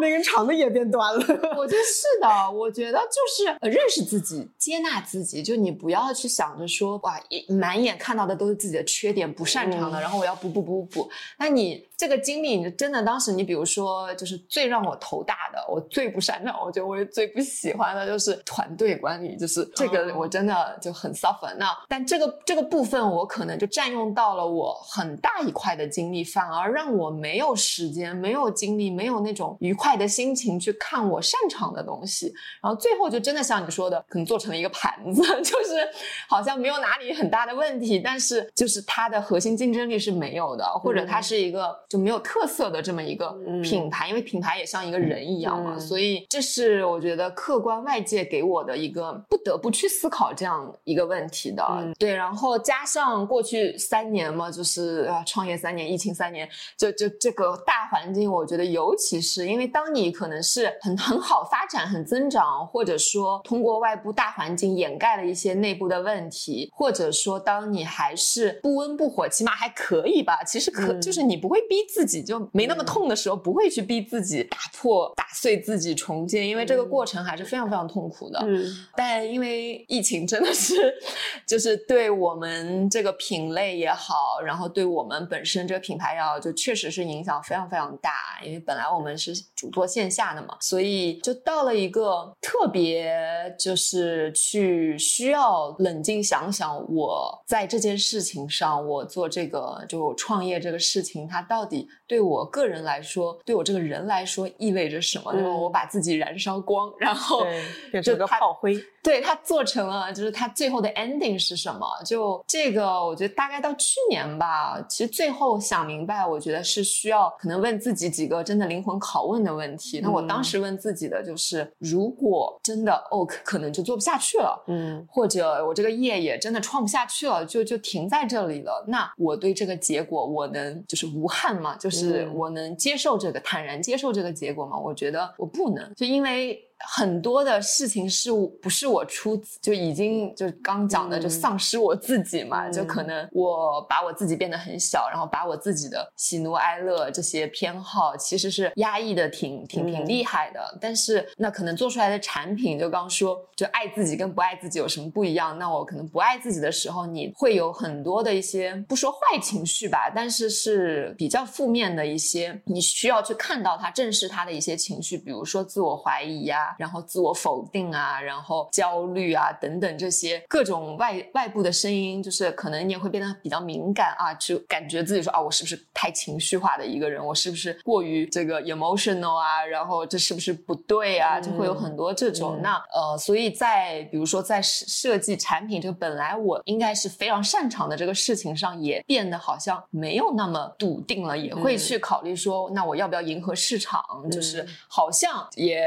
[0.00, 1.20] 那根长的也变短了。
[1.54, 11.10] 我觉得是的，我觉得就是认识自己，接纳自己，就你不要去想着说哇，满眼看到的都是自己的缺点，不擅长的，然后我要补补补补。
[11.36, 21.54] 那你这个经历，你真的当时你比如说，就是最让我头大的，我最不擅长，我觉得我也最不喜欢的就是团队管理，就是这个我真的就很 suffer。
[21.58, 32.32] 那但这个这个部分我可能就占用到了我很大一块的精力，反而让我没有时间、没有精力、没有那种愉快的心情去看我擅长的东西，
[32.62, 35.86] 然后最后就真的像你说的，可能做成了一个盘子， 就是
[36.26, 51.92] 好像没有哪里很大的问题，但是就是它的核心竞争力是没有的，或者它是一个就没有特色的这么一个品牌，因为品牌也像一个人一样嘛，所以这是我觉得客观外界给我的一个不得不去思考这样一个问题的。
[51.98, 56.48] 对，然后加上过去三年嘛，就是啊，创业三年，疫情三年，
[56.78, 70.44] 就就这个大环境，我觉得尤其是因为当你可能是很很好发展、很增长，或者说通过外部大环境掩盖了一些内部的问题，或者说当你还是不温不火，起码还可以吧。
[70.46, 78.40] 其实可就是你不会逼自己，就没那么痛的时候，不会去逼自己打破、打碎自己重建，因为这个过程还是非常非常痛苦的。
[78.46, 78.64] 嗯，
[78.96, 80.94] 但因为疫情真的是，
[81.46, 88.10] 就是对我们这个品类也好，然后对我们本身这个品牌也好，就确实是影响非常非常大。
[88.44, 93.14] 因为本来我们是主做线下的嘛，所以就到了一个特别，
[93.58, 105.32] 就是去需要冷静想想，我在这件事情上，我做这个就创业这个事情，它到底对我个人来说，对我这个人来说意味着什么？
[105.32, 107.44] 就我把自己燃烧光，然后
[107.92, 108.76] 变成个炮灰。
[109.02, 111.86] 对他做成了，就是他最后的 ending 是什么？
[112.04, 120.00] 就这个，我觉得大概到去年吧，其实最后想明白，我觉得是需要可能问自己几个真的灵魂拷问的问题。
[120.00, 131.76] 那我当时问自己的就是，如果真的 Oak 可能就做不下去了，嗯，或者我这个业也真的创不下去了，就就停在这里了，那我对这个结果我能就是无憾吗？
[131.76, 134.78] 就是我能接受这个坦然接受这个结果吗？
[134.78, 136.66] 我觉得我不能，就因为。
[136.88, 138.30] 很多的事情是
[138.62, 142.68] 不是我出就已经就刚讲的就丧失我自己嘛？
[142.70, 150.78] 就可能我把我自己变得很小，然后把我自己的喜怒哀乐这些偏好其实是压抑的挺挺挺厉害的。
[150.80, 155.58] 但是那可能做出来的产品，就刚说就爱自己跟不爱自己有什么不一样？
[155.58, 166.69] 那我可能不爱自己的时候，你会有很多的一些不说坏情绪吧，但是是比较负面的一些，你需要去看到它，正视它的一些情绪，比如说自我怀疑呀。
[166.78, 177.24] 然后自我否定啊，然后焦虑啊等等这些各种外外部的声音，就是可能你也会变得比较敏感啊，就感觉自己说啊，我是不是太情绪化的一个人？
[177.24, 179.64] 我是不是过于这个 emotional 啊？
[179.64, 181.40] 然后这是不是不对啊？
[181.40, 182.60] 就会有很多这种。
[182.62, 194.02] 那呃，所以在比如说在设计产品这个本来我应该是非常擅长的这个事情上，也变得好像没有那么笃定了，也会去考虑说，那我要不要迎合市场？
[194.30, 195.82] 就是好像也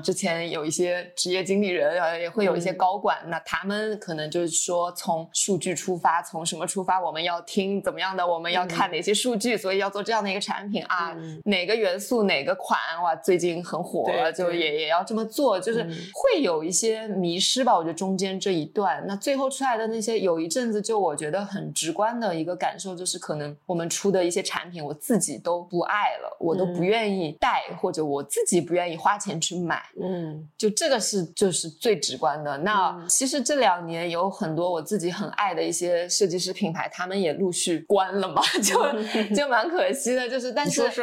[0.00, 0.10] 像。
[0.10, 7.00] 之前有一些职业经理人，呃，也会有一些高管，那他们可能就是说从数据出发，从什么出发？
[7.00, 8.26] 我们要听怎么样的？
[8.26, 9.56] 我们要看哪些数据？
[9.56, 11.16] 所以要做这样的一个产品啊？
[11.44, 12.76] 哪个元素哪个款？
[13.02, 15.82] 哇，最近很火，就也也要这么做，就是
[16.12, 17.76] 会有一些迷失吧？
[17.76, 29.80] 我觉得中间这一段，那最后出来的那些，有一阵子就我觉得很直观的一个感受，就是可能我们出的一些产品，我自己都不爱了，我都不愿意带，或者我自己不愿意花钱去买。
[30.02, 32.58] 嗯，就这个是就是最直观的。
[32.58, 38.80] 那其实这两年有很多我自己很爱的一些设计师品牌，他们也陆续关了嘛， 就
[39.34, 40.28] 就蛮可惜的。
[40.28, 41.02] 就是但是是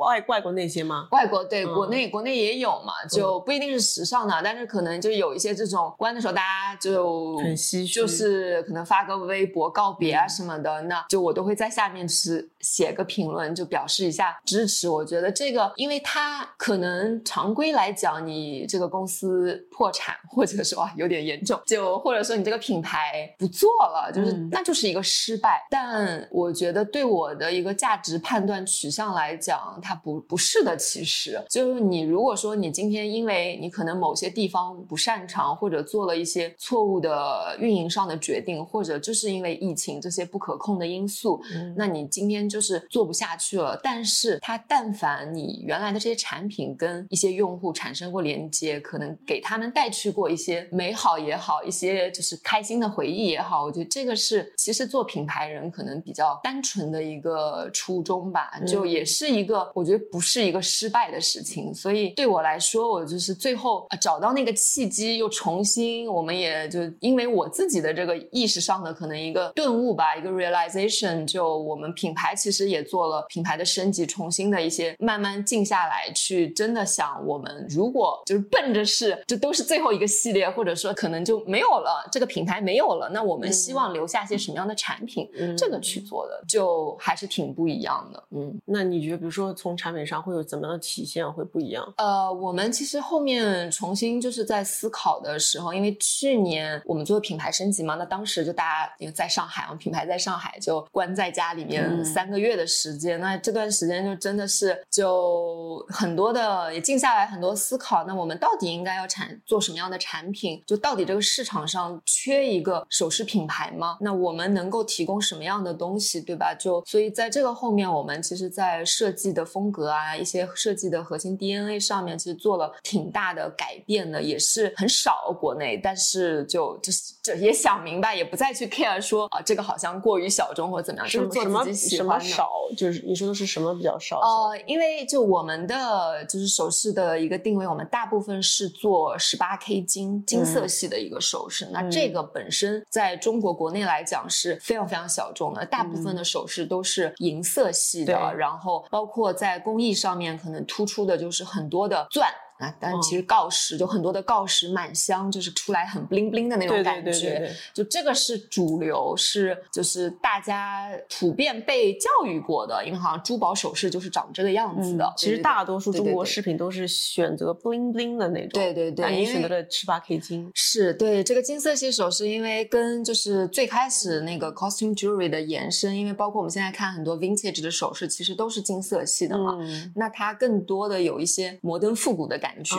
[0.00, 1.08] 外外国那些吗？
[1.12, 14.88] 外国对，国内国内也有嘛，就不一定是时尚的，但是可能就有一些这种关的时候，大家就很唏嘘，就是可能发个微博告别啊什么的，那就我都会在下面是写个评论，就表示一下支持。
[14.88, 18.66] 我觉得这个，因为它可能常规来讲你。
[18.66, 25.66] 这个公司破产，或者说有点严重，就或者说你这个品牌不做了，就是那就是一个失败。
[25.70, 30.76] 但我觉得对我的一个价值判断取向来讲，它不不是的。
[30.76, 41.40] 其实就是你如果说你今天因为你可能某些地方不擅长，或者做了一些错误的运营上的决定，或者就是因为疫情这些不可控的因素，
[41.76, 43.78] 那你今天就是做不下去了。
[43.82, 53.64] 但是它但凡你原来的这些产品跟一些用户产生过连接，可能给他们带去过一些美好也好，一些就是开心的回忆也好。
[53.64, 61.74] 我觉得这个是其实做品牌人可能比较单纯的一个初衷吧，就也是一个我觉得不是一个失败的事情。
[61.74, 77.95] 所以对我来说，我就是最后找到那个契机，又重新，我们也就因为我自己的这个意识上的可能一个顿悟吧，一个 realization，就我们品牌其实也做了品牌的升级，重新的一些慢慢静下来去真的想，我们如果
[78.26, 88.22] 就是奔着是就都是最后一个系列，或者说可能就没有了这个品牌没有了，那我们希望留下些什么样的产品，这个去做的就还是挺不一样的。
[88.30, 91.94] 嗯，那你觉得比如说从产品上会有怎么样的体现会不一样？
[91.96, 110.62] 呃，我们其实后面重新就是在思考的时候，因为去年我们做品牌升级嘛，那当时就大家因为在上海，我们品牌在上海就关在家里面三个月的时间，那这段时间就真的是就很多的也静下来很多思考，那我们到底应该要产做什么样的产品？
[110.66, 113.96] 就到底这个市场上缺一个首饰品牌吗？
[114.00, 116.54] 那我们能够提供什么样的东西，对吧？
[116.58, 132.24] 就所以在这个后面，我们其实在设计的风格啊，一些设计的核心 DNA 上面，其实做了挺大的改变的，也是很少国内，但是就就是这也想明白，也不再去 care 说啊这个好像过于小众或者怎么样，就是做自己喜欢的。
[132.24, 134.18] 少就是你说的是什么比较少？
[134.20, 152.26] 呃，因为就我们的就是首饰的一个定位，我们大部分是做十八 K 金金色系的一个首饰，那这个本身在中国国内来讲是非常非常小众的，大部分的首饰都是银色系的，然后包括在工艺上面可能突出的就是很多的钻。
[152.58, 157.50] 啊，但其实锆石就很多的锆石满镶，就是出来很 bling bling 的那种感觉。
[157.74, 165.12] 就这个是主流，是就是大家普遍被教育过的，因为好像珠宝首饰就是长这个样子的。
[165.18, 168.50] 其实大多数中国饰品都是选择 bling bling 的那种。
[168.54, 170.50] 对对对，你选择了十八 K 金。
[170.54, 179.58] 是对这个金色系首饰，因为跟就是最开始那个 costume jewelry 的延伸，因为包括我们现在看很多 vintage 的首饰，其实都是金色系的嘛。
[179.94, 182.45] 那它更多的有一些摩登复古的感。
[182.46, 182.76] 感觉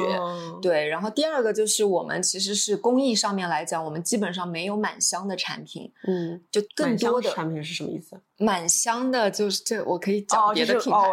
[0.61, 8.17] 对，然后第二个就是我们其实是工艺上面来讲，我们基本上没有满箱的产品，嗯，就更多的产品是什么意思？
[8.37, 10.99] 满箱的就是这，我可以讲别的品牌。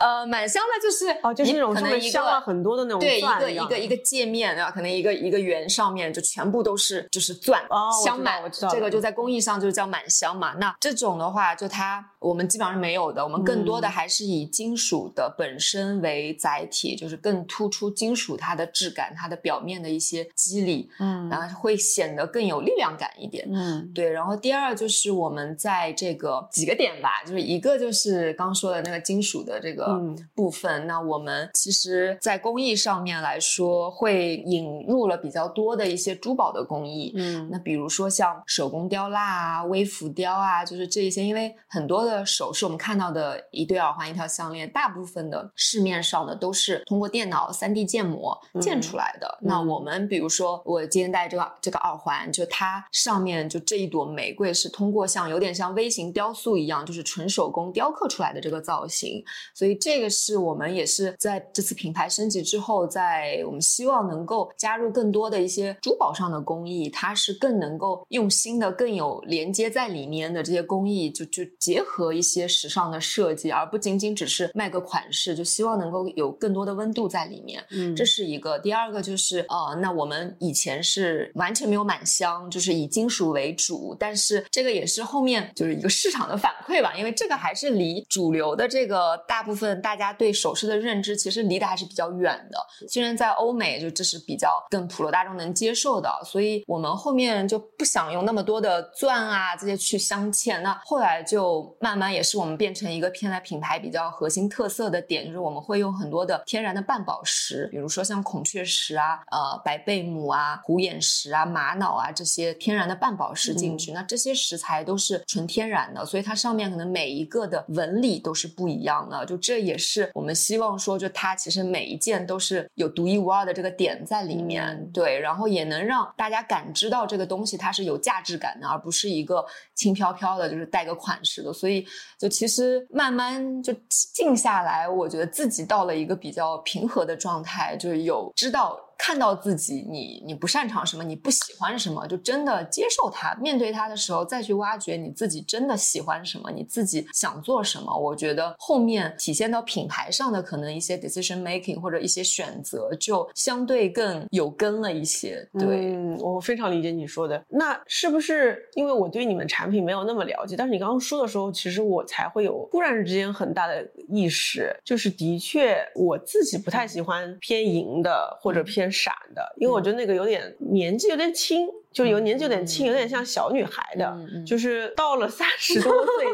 [0.00, 7.60] 呃，满箱的就是哦，就是那种可能镶了很多的那种对，一个一个一个界面啊，可能一个一个圆上面就全部都是就是钻
[8.04, 8.40] 镶满，
[8.70, 10.54] 这个就在工艺上就叫满镶嘛。
[10.60, 24.10] 那这种的话，就它我们基本上是没有的，我们更多的还是以金属的本身为载体，就是更突出金属它的质感，它的表面的一些肌理，嗯，然后会显得更有力量感一点，嗯，对。
[24.10, 29.98] 然后第二就是我们在这个几个点吧，就是一个就是刚说的那个金属的这个。
[30.34, 37.12] 部分，那我们其实，在工艺上面来说，会引入了比较多的一些珠宝的工艺。
[37.16, 41.24] 嗯，那比如说像手工雕蜡啊、微浮雕啊，就是这一些。
[41.24, 49.38] 因为很多的首饰，我们看到的一对耳环、一条项链，大部分的市面上的都是通过电脑三 D 建模建出来的。
[49.40, 59.78] 那我们比如说，我今天戴这个这个耳环，就它上面就这一朵玫瑰是通过像有点像微型雕塑一样，就是纯手工雕刻出来的这个造型，所以。
[59.80, 77.64] 这个是我们也是在这次品牌升级之后，在我们希望能够加入更多的一些珠宝上的工艺，它是更能够用心的、更有连接在里面的这些工艺，就就结合一些时尚的设计，而不仅仅只是卖个款式，就希望能够有更多的温度在里面。
[77.70, 78.58] 嗯，这是一个。
[78.58, 89.68] 第二个就是呃，那我们以前是完全没有满镶，就是以金属为主，但是这个也是后面就是一个市场的反馈吧，因为这个还是离主流的这个大部分。
[89.80, 100.60] 大家对首饰的认知其实离得还是比较远的，虽然在欧美就这是比较更普罗大众能接受的，所以我们后面就不想用那么多的钻啊这些去镶嵌。
[100.62, 113.92] 那后来就慢慢慢也是我们变成一个偏在品牌比较核心特色的点，就是我们会用很多的天然的半宝石，比如说像孔雀石啊、呃白贝母啊、虎眼石啊、玛瑙啊这些天然的半宝石进去。
[113.92, 119.58] 那这些石材都是纯天然的，所以它上面可能每一个的纹理都是不一样的，就这。
[119.68, 131.52] 也是我们希望说，就它其实每一件都是有独一无二的这个点在里面，对，然后也能让大家感知到这个东西它是有价值感的，而不是一个轻飘飘的，就是带个款式的。
[131.52, 131.77] 所以
[132.18, 133.74] 就其实慢慢就
[134.14, 138.78] 静下来，我觉得自己到了一个比较平和的状态，就是有知道。
[138.98, 147.96] 看到自己，你你不擅长什么，你不喜欢什么，就真的接受它，面对它的时候再去挖掘你自己真的喜欢什么，你自己想做什么。
[147.96, 155.48] 我觉得后面体现到品牌上的可能一些 decision making 或者一些选择就相对更有根了一些。
[155.58, 157.42] 对，嗯，我非常理解你说的。
[157.48, 160.56] 那是不是因为我对你们产品没有那么了解？
[160.56, 171.68] 但是你刚刚说的时候，其实我才会有突然之间很大的意识，就是的确我自己不太喜欢偏银的或者偏闪的，因为我觉得那个有点年纪有点轻。
[171.92, 174.16] 就有年纪有点轻，有点像小女孩的，
[174.46, 176.26] 就是到了三十多岁，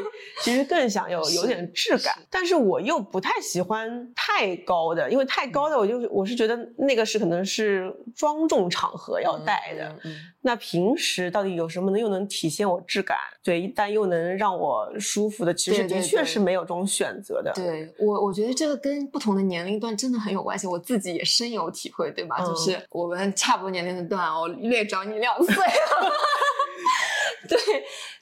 [0.42, 2.14] 其实更想有有点质感。
[2.30, 9.96] 但是我又不太喜欢太高的，因为太高的，我就我是觉得那个是可能是庄重场合要戴的。
[10.42, 13.16] 那平时到底有什么能又能体现我质感？
[13.42, 17.50] 对，但又能让我舒服的，其实的确是没有这种选择的。
[17.54, 22.38] 对我，我觉得这个跟不同的年龄段真的很有关系，我自己也深有体会，对吧？
[22.44, 25.34] 就是我们差不多年龄段，我略长你两
[27.48, 27.58] 对。
[27.58, 27.58] 对，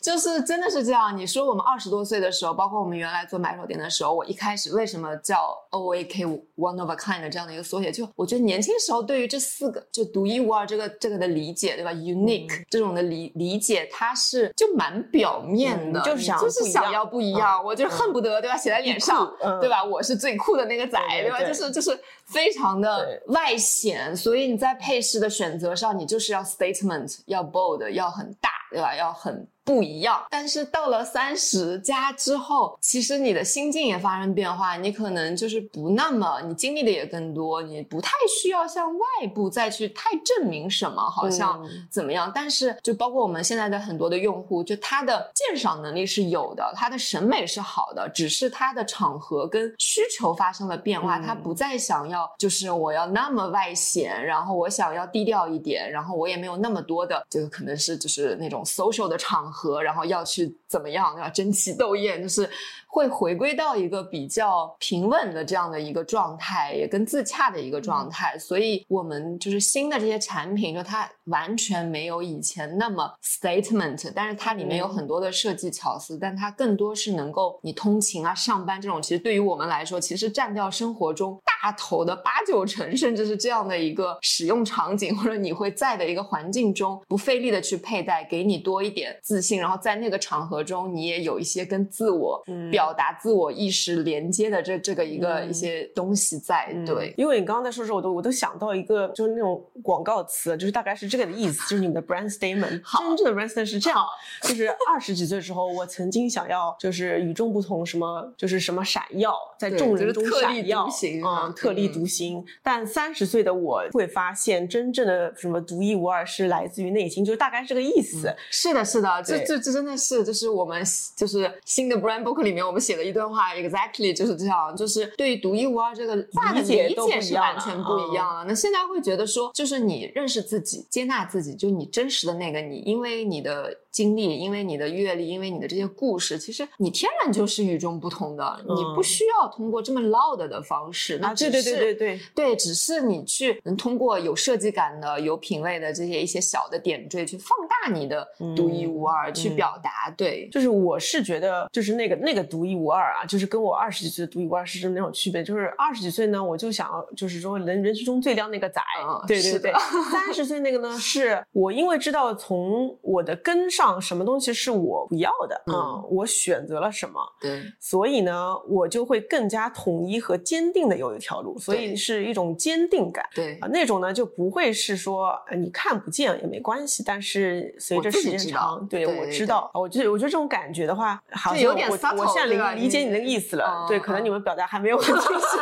[0.03, 1.17] 就是真的是这样。
[1.17, 6.25] 你说我们二十多岁的时候，包括我们原来做买手店的时候，我一开始为什么叫 O A K
[6.57, 7.93] One of a Kind 这样的一个缩写？
[7.93, 18.57] 就我觉得年轻时候对于这四个就独一无二这个这个的理解，对吧？Unique 这种的理理解，它是就蛮表面的，就是想就是想要不一样，我就恨不得对吧？
[18.57, 19.85] 写在脸上，对吧？
[19.85, 21.41] 我是最酷的那个仔，对吧？
[21.43, 28.51] 就是就是非常的外显，所以你在配饰的选择上，你就是要 statement，要 bold，要很大。
[28.73, 28.97] 对吧？
[28.97, 29.47] 要很。
[29.65, 42.31] 不一样，但是到了三十加之后，其实你的心境也发生变化，你可能就是不那么，你经历的也更多，你不太需要向外部再去太证明什么，好像怎么样。
[42.35, 59.52] 但是就包括我们现在的很多的用户，就他的鉴赏能力是有的，他的审美是好的，只是他的场合跟需求发生了变化，他不再想要就是我要那么外显，然后我想要低调一点，然后我也没有那么多的，这个可能是就是那种 social 的场。
[59.53, 61.29] 和然后要去怎么样，要？
[61.29, 62.49] 争奇斗艳，就是
[62.93, 68.39] 会回归到一个比较平稳的这样的一个状态，也跟自洽的一个状态。
[68.39, 89.43] 所以，我们就是新的这些产品，就它完全没有以前那么 statement，但是它里面有很多的设计巧思，但它更多是能够你通勤啊、上班这种，其实对于我们来说，其实占掉生活中大头的八九成，甚至是这样的一个使用场景，或者你会在的一个环境中不费力的去佩戴，给你多一点自。
[89.43, 96.73] 信，然后在那个场合中，你也有一些跟自我表达、自我意识连接的这这个一个一些东西在。
[96.87, 102.81] 对，因为你刚刚在说的时候，我都我都想到一个，就是那种广告词，就是大概是这个的意思，就是你们的 brand statement。
[102.99, 104.03] 真正的 brand statement 是这样，
[104.45, 110.89] 就是二十几岁的时候，我曾经想要就是与众不同，什么就是什么闪耀，在众人中闪耀，
[111.25, 112.43] 嗯，特立独行。
[112.63, 118.35] 但三十岁的我会发现，真正的什么独一无二是来自于内心，就是大概是这个意思。
[118.51, 119.23] 是的，是的。
[119.23, 120.83] 这这这真的是，就是我们
[121.17, 128.45] 就是新的 brand book 里面，我们写了一段话，exactly 就是这样，就是对于独一无二这个话的理解是完全不一样了。
[128.49, 133.77] 那现在会觉得说，就是你认识自己，接纳自己，就你真实的那个你，因为你的。
[133.93, 148.27] 经历，因为你的阅历，因为你的这些故事，其实你天然就是与众不同的，你不需要通过这么 loud 的方式，那对对对对对对，只是你去能通过有设计感的、有品味的这些一些小的点缀，去放大你的
[148.57, 150.11] 独一无二，去表达。
[150.17, 155.45] 对，就是我是觉得，就是那个那个独一无二啊，就是跟我二十几岁的独一无二是这么那种区别。
[155.45, 158.81] 就是二十几岁呢，我就想，就是说人人群中最靓那个仔，
[159.29, 159.71] 对对对。
[160.11, 163.82] 三十岁那个呢，是我因为知道从我的根上。
[164.01, 167.21] 什么东西是我不要的嗯，我选择了什么？
[167.41, 173.25] 对，所以呢，我就会更加统一和坚定的有一条路，所以是一种坚定感。
[173.35, 183.87] 对啊，那种呢就不会是说你看不见也没关系，但是随着时间长，对我知道，我觉得我觉得这种感觉的话，好像我我现在理理解你那个意思了。
[183.89, 185.59] 对，可能你们表达还没有很清晰。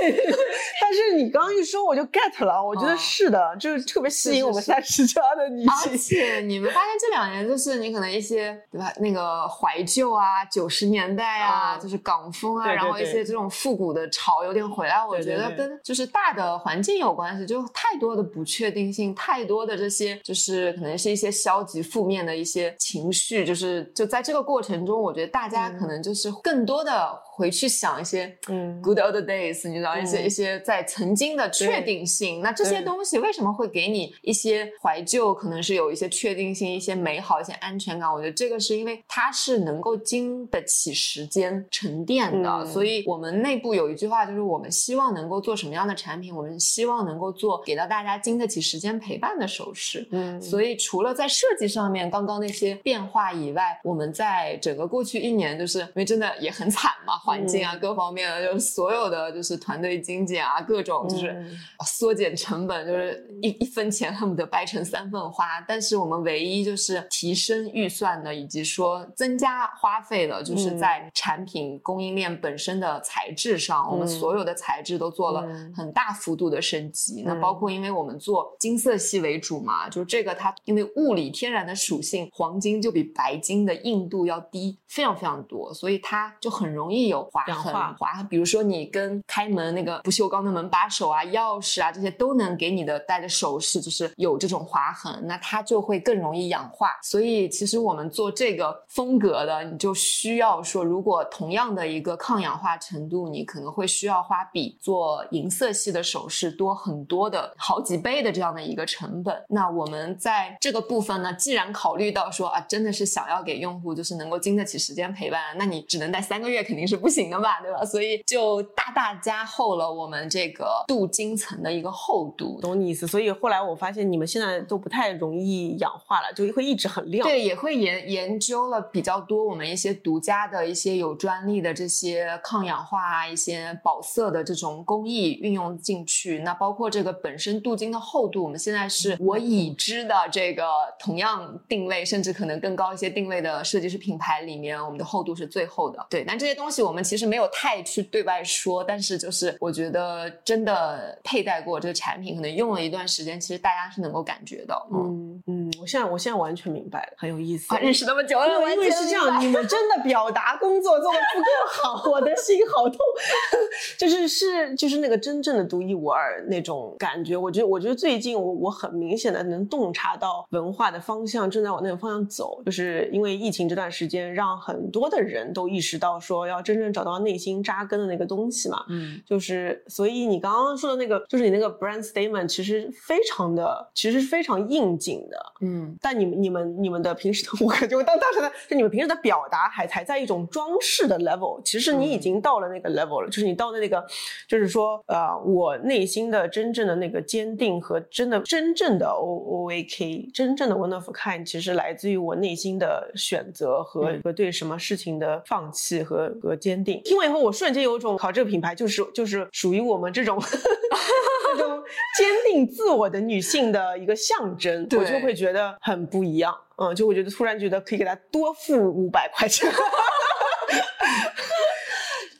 [0.90, 2.60] 但是你刚刚一说，我就 get 了。
[2.60, 5.92] 我觉得是的，就是特别吸引我们三十加的女性。
[5.92, 14.96] 而且你们发现这两年，就是你可能一些对吧，那个怀旧啊，九十年代啊，就是港风啊，然后一些这种复古的潮有点回来。
[15.06, 27.16] 我觉得跟就是大的环境有关系，就太多的不确定性，太多的这些就是可能是一些消极负面的一些情绪，就是就在这个过程中，我觉得大家可能就是更多的。
[27.40, 32.42] 回去想一些嗯 good old days，你知道一些嗯一些在曾经的确定性。
[32.42, 35.32] 那这些东西为什么会给你一些怀旧？
[35.32, 38.12] 可能是有一些确定性、一些美好、一些安全感。
[38.12, 42.50] 我觉得这个是因为它是能够经得起时间沉淀的。
[42.50, 46.34] 嗯所以我们内部有一句话，就是我们希望能够做什么样的产品？
[46.34, 50.06] 我们希望能够做给到大家经得起时间陪伴的首饰。
[50.10, 57.80] 嗯，所以除了在设计上面刚刚那些变化以外，我们在整个过去一年，就是因为真的也很惨嘛，环境啊、嗯。
[57.80, 61.58] 各方面的，就是所有的就是团队精简啊，各种就是嗯。
[61.86, 65.60] 缩减成本，就是一一分钱恨不得掰成三份花。
[65.66, 70.78] 但是我们唯一就是提升预算的，以及说增加花费的，就是嗯。
[70.78, 74.08] 在产品供应链本身的材质上，我们嗯。
[74.08, 75.72] 所有的材质都做了嗯。
[75.74, 77.22] 很大幅度的升级。
[77.24, 87.74] 那嗯包括因为我们做金色系为主嘛，就是这个它因为物理天然的属性，黄金就比白金的硬度要低非常非常多，所以它就很容易有划痕。
[87.98, 96.98] 划痕，比如说你跟开门那个不锈钢的门把手啊、钥匙啊这些都能给你的戴的首饰就是有这种划痕，那它就会更容易氧化。
[97.02, 109.44] 所以其实我们做这个风格的，你就需要说，如果同样的一个抗氧化程度，你可能会需要花比做银色系的首饰多很多的好几倍的这样的一个成本。
[109.48, 117.84] 那我们在这个部分呢，既然考虑到说啊，真的是想要给用户就是能够经得起时间陪伴，那你只能戴三个月肯定是不行的吧，对吧？
[117.84, 122.60] 所以就大大加厚了我们这个镀金层的一个厚度。
[122.60, 123.06] 懂你意思。
[123.06, 127.26] 所以后来我发现你们现在都不太容易氧化了，就会一直很亮。
[127.26, 136.40] 对，也会研研究了比较多我们一些独家的一些有专利的这些抗氧化啊、一些保色的这种工艺运用进去。
[136.40, 140.64] 那包括这个本身镀金的厚度，我们现在是我已知的这个
[140.98, 146.06] 同样定位，甚至可能更高一些定位的设计师品牌里面，我们的厚度是最厚的。
[146.10, 155.00] 对，但这些东西我们其实没有太去对外说，但是就是我觉得真的佩戴过这个产品，可能用了一段时间，其实大家是能够感觉到，嗯。
[155.00, 157.74] 嗯嗯，我现在我现在完全明白了，很有意思。
[157.74, 162.98] 啊，认识那么久了，因为是这样，你们真的表达工作做的不够好，我的心好痛。
[163.98, 167.36] 就是是就是那个真正的独一无二那种感觉。
[167.36, 178.84] 我觉得我觉得最近我我很明显的能洞察到文化的方向正在往那个方向走，就是因为疫情这段时间，让很多的人都意识到说要真正找到内心扎根的那个东西嘛。
[178.88, 179.20] 嗯。
[179.26, 185.38] 就是，所以你刚刚说的那个，就是你那个 brand statement，其实非常的，其实是非常应景的。
[185.60, 185.96] 嗯。
[186.00, 194.04] 但你们、你们、你们的平时的， 我感觉我当当时的，就你们平时的表达还还在一种装饰的 level，其实你已经到了那个 level 了，就是你到了那个，
[194.46, 204.20] 就是说，呃，我内心的真正的那个坚定和真的真正的 O O A K，真正的 wonderful kind，其实来自于我内心的选择和、嗯。
[204.22, 207.00] 和对什么事情的放弃和和坚定。
[207.04, 210.38] 听完以后，我瞬间有种考这个品牌就是就是属于我们这种
[211.56, 211.82] 这种
[212.16, 216.56] 坚定自我的女性的一个象征，我就会觉得很不一样。
[216.76, 219.70] 嗯，就我觉得突然觉得可以给她多付五百块钱。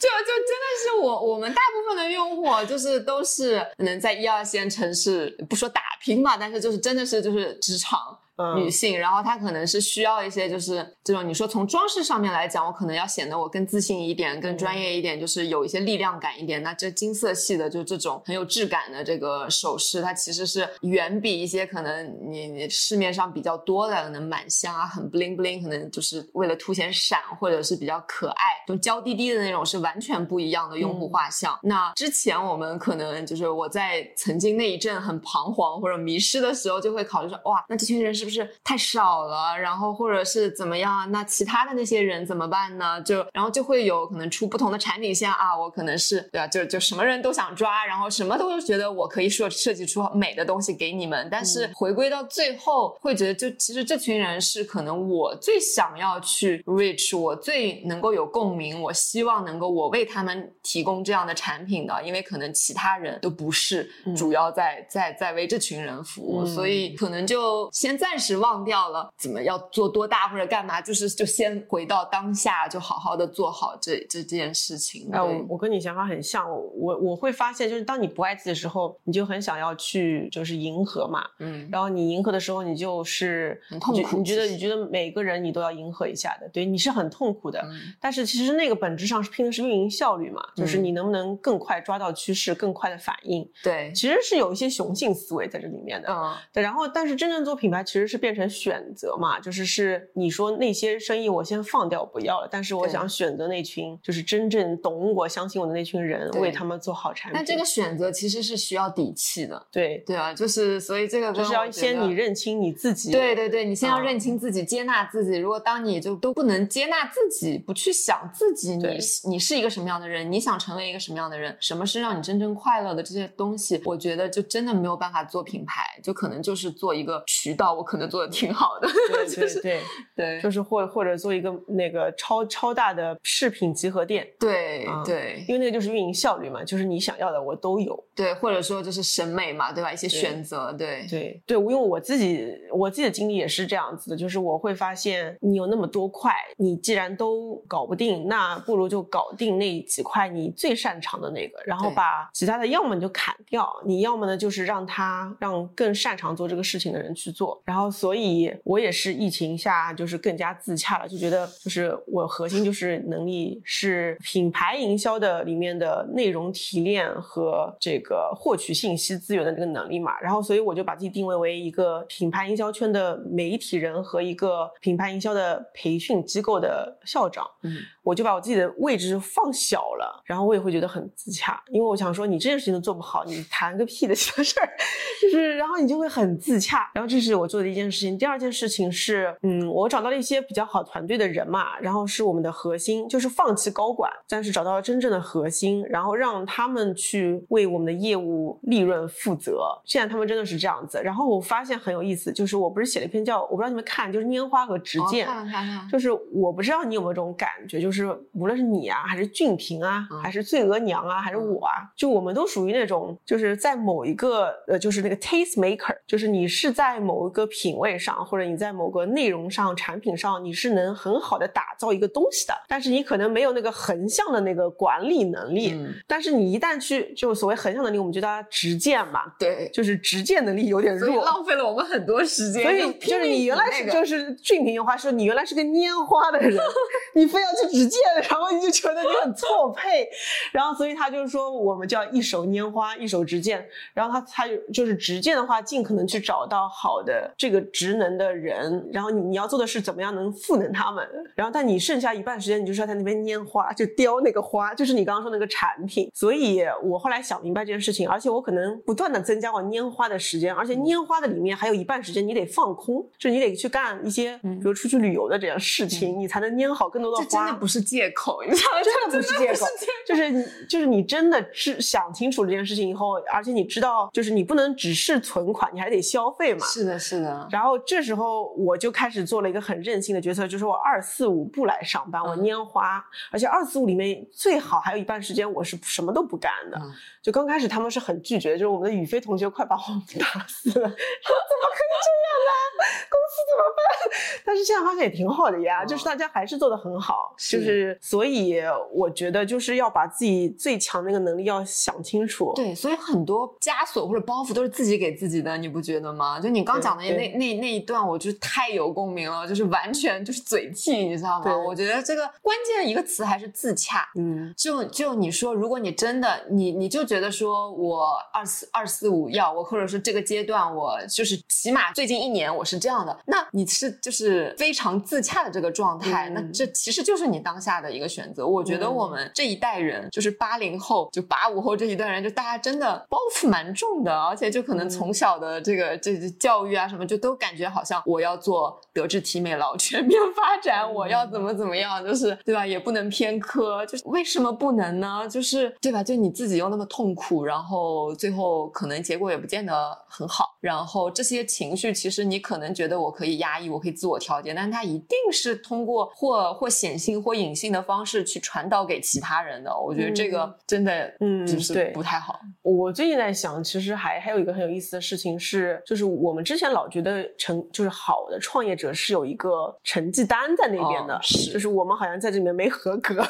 [0.01, 7.99] 就就真的是我我们大部分的用户就是都是能在一二线城市，不说打拼吧，但是就是真的是就是职场。
[8.37, 16.63] 嗯女性，然后她可能是需要一些，就是这种你说从装饰上面来讲，我可能要显得我更自信一点，更专业一点，就是有一些力量感一点。
[16.63, 31.59] 那这金色系的，就这种很有质感的这个首饰，它其实是远比一些可能你你市面上比较多的，可能满镶啊，很 bling bling，可能就是为了凸显闪或者是比较可爱，就娇滴滴的那种，是完全不一样的用户画像。
[31.63, 38.30] 那之前我们可能就是我在曾经那一阵很彷徨或者迷失的时候，就会考虑说，哇，那这群人是不是
[38.65, 39.59] 太少了？
[39.59, 41.05] 然后或者是怎么样啊？
[41.07, 43.01] 那其他的那些人怎么办呢？
[43.03, 46.47] 就然后就会有可能出不同的产品线啊，我可能是对吧？
[46.47, 75.09] 就就什么人都想抓，然后什么都觉得我可以设设计出美的东西给你们，但是回归到最后，会觉得就其实这群人是可能我最想要去 reach，我最能够有共鸣，我希望能够我为他们提供这样的产品的，因为可能其他人都不是主要在、在在为这群人服务，嗯所以可能就先暂时忘掉了怎么要做多大或者干嘛，就是就先回到当下，就好好的做好这这这件事情。
[75.13, 87.61] 哎，我我跟你想法很像，我我我会发现，就是当你不爱自己的时候，你就很想要去就是迎合嘛，嗯，然后你迎合的时候，你就是很痛苦你觉得你觉得每个人你都要迎合一下的，对，你是很痛苦的。
[87.63, 93.49] 嗯但是其实那个本质上是拼的是运营效率嘛，就是嗯你能不能更快抓到趋势，更快的反应。
[93.63, 96.09] 对，其实是有一些雄性思维在这里面的。
[96.11, 96.61] 嗯，对。
[96.61, 107.35] 然后，但是真正做品牌其实是变成选择嘛，就是是你说那些生意我先放掉不要了，但是我想选择那群就是真正懂我、相信我的那群人，为他们做好产品。
[107.35, 113.11] 但这个选择其实是需要底气的，对，对啊，就是所以这个就是要先你认清你自己。
[113.11, 115.37] 对对对，你先要嗯认清自己，接纳自己。
[115.37, 128.89] 如果当你就都不能接纳自己，不去想自己，你对你是一个什么样的人，你想成为一个什么样的人，什么是让你真正快乐的这些东西，我觉得就真的没有办法做品牌，就可能就是做一个渠道，我可能做的挺好的。
[129.13, 129.81] 对就是对
[130.15, 138.03] 对，对就是或或者做一个那个超超大的饰品集合店，对嗯对因为那个就是运营效率嘛，就是你想要的我都有。
[138.15, 139.93] 对，或者说就是审美嘛，对吧？
[139.93, 157.61] 一些选择，对对对，因为我自己我自己的经历也是这样子的，就是我会发现你有那么多块，你既然都搞不定，那不如就搞定那几块你最擅长的那个，然后把其他的要么你就砍掉，你要么呢就是让他让更擅长做这个事情的人去做。
[157.65, 170.19] 然后，所以我也是疫情下就是更加自洽了，就觉得就是我核心就是能力是品牌营销的里面的内容提炼和这个获取信息资源的这个能力嘛。
[170.21, 177.47] 然后，所以我就把自己定位为一个品牌营销圈的媒体人和一个品牌营销的培训机构的校长。
[177.63, 184.69] 嗯，我就把我自己的位置放小了，然后我也会觉得很自洽，因为我想说你这件事情都做不好，你谈个屁的小事儿，
[185.21, 186.91] 就是然后你就会很自洽。
[186.95, 188.17] 然后这是我做的一件事情。
[188.19, 199.63] 第二件事情是，嗯，我找到了一些比较好团队的人嘛，然后是我们的核心，就是放弃高管，但是找到了真正的核心，然后让他们去为我们的业务利润负责。
[199.85, 201.01] 现在他们真的是这样子。
[201.03, 205.27] 然后我发现很有意思，就是我不是写了一篇叫我不知道你们看，就是拈花和执剑。
[205.27, 207.90] 哦看了看了，就是我不知道你有没有这种感觉，就是
[208.33, 225.73] 无论是你啊，还是俊平啊，嗯还是醉额娘啊，还是我啊，就我们都属于那种，就是在某一个呃，就是那个 taste maker，就是你是在某一个品味上，或者你在某个内容上、产品上，你是能很好的打造一个东西的，但是你可能没有那个横向的那个管理能力。
[225.73, 232.63] 嗯，但是你一旦去，就所谓横向能力，我们就叫它直剑嘛，对，就是直剑能力有点所以弱，浪费了我们很多时间。
[232.63, 236.57] 所以就是你原来是就是俊平的话说你原来是个拈花的人，
[237.15, 240.07] 你非要去执剑，然后你就觉得你很错配，
[240.53, 267.61] 然后所以他就是说我们叫一手拈花一手执剑，然后他他就就是执剑的话，尽可能去找到好的这个职能的人，然后你你要做的是怎么样能赋能他们，然后但你剩下一半时间你就是要在那边拈花，就雕那个花，就是你刚刚说那个产品，所以我后来想明白这件事情，而且我可能不断的增加我拈花的时间，而且拈花的里面还有一半时间你得放空，就你得去干一些，比如出去旅游的这样事情，你才能拈好更多的花。
[267.71, 268.83] 是借口，你知道吗？
[268.83, 269.67] 真的不是借口
[270.07, 276.67] 就是你，就是你真的是想清楚这件事情以后，而且你知道，就是你不能只是存款，你还得消费嘛。
[276.67, 286.77] 是的，是的，然后这时候我就开始做了一个很任性的决策，就是我二四五不来上班，我嗯拈花，而且二四五里面最好还有一半时间我是什么都不干的。
[286.83, 286.93] 嗯
[287.23, 292.83] 就刚开始他们是很拒绝，就是我们的宇飞同学快把我们打死了， 说怎么可以这样呢？
[293.11, 294.41] 公司怎么办？
[294.43, 298.61] 但是现在发现也挺好的呀，嗯就是大家还是做的很好，是就是所以
[298.93, 302.53] 我觉得就是要把自己最强那个能力要想清楚。
[302.57, 306.41] 对，所以很多枷锁或者包袱都是自己给自己的，你不觉得吗？
[306.41, 311.45] 就你刚讲的那那那一段，我就太有共鸣了，就是完全就是嘴替，你知道吗？
[311.45, 314.09] 对我觉得这个关键一个词还是自洽。
[314.17, 328.47] 嗯，就就你说，如果你真的你你就觉得说我二四二四五要我，或者说这个阶段我就是起码最近一年我是这样的，那你是就是非常自洽的这个状态，嗯那这其实就是你当下的一个选择。
[328.47, 342.67] 我觉得嗯我们这一代人，就是八零后就八五后这一代人，就大家真的包袱蛮重的，而且就可能嗯从小的这个这这教育啊什么，就都感觉好像我要做德智体美劳全面发展，我要怎么怎么样，就是对吧？
[342.67, 345.27] 也不能偏科，就是为什么不能呢？
[345.29, 346.03] 就是对吧？
[346.03, 359.71] 就你自己又那么痛苦，然后最后可能结果也不见得很好，然后这些情绪其实你可能觉得我可以压抑，我可以自我调节，但是它一定是通过或或显性或隐性的方式去传导给其他人的。
[359.77, 362.41] 我觉得这个真的嗯就是对不太好。
[362.63, 373.23] 我最近在想，其实还还有一个很有意思的事情是，就是我们之前老觉得成就是好的创业者是有一个成绩单在那边的，哦是就是我们好像在这里面没合格。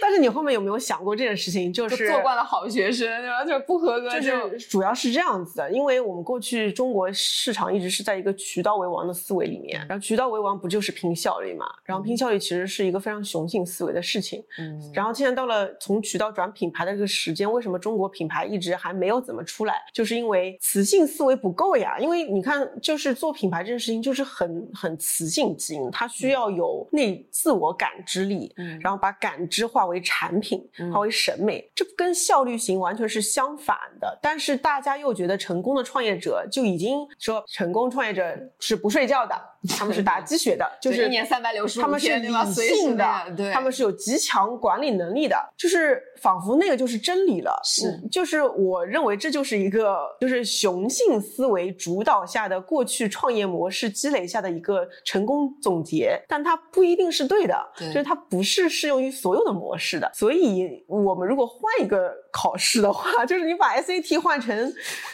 [0.00, 1.70] 但但是你后面有没有想过这件事情？
[1.70, 3.44] 就是做惯了好学生，对吧？
[3.44, 11.66] 就是不合格，就是主要是这样子的，因为我们过去中国市场一直是在一个渠道为王的思维里面，然后渠道为王不就是拼效率嘛？
[11.84, 14.42] 然后拼效率其实是一个非常雄性思维的事情。
[14.58, 19.74] 嗯，然后现在到了从渠道转品牌的这个时间，为什么中国品牌一直还没有怎么出来？
[19.92, 21.98] 就是因为雌性思维不够呀。
[21.98, 30.62] 因为你看，就是做品牌这件事情就是很很雌性基因，它需要有内自我感知力，嗯，然后把感知化为产品，
[30.92, 34.18] 化为审美，这跟效率型完全是相反的。
[34.22, 38.24] 但是大家又觉得成功的创业者就已经说，成功创业者
[38.60, 39.34] 是不睡觉的。
[39.76, 43.04] 他们是打鸡血的，就是一年三百六十五他们是理性的，
[43.36, 47.60] 对，他们是有极强管理能力的，就是仿佛那个就是真理了。
[47.64, 60.10] 是，就是我认为这就是一个就是雄性思维主导下的过去创业模式积累下的一个成功总结，但它不一定是对的，就是它不是适用于所有的模式是的。
[60.14, 64.54] 所以我们如果换一个考试的话， 就是你把 SAT 换成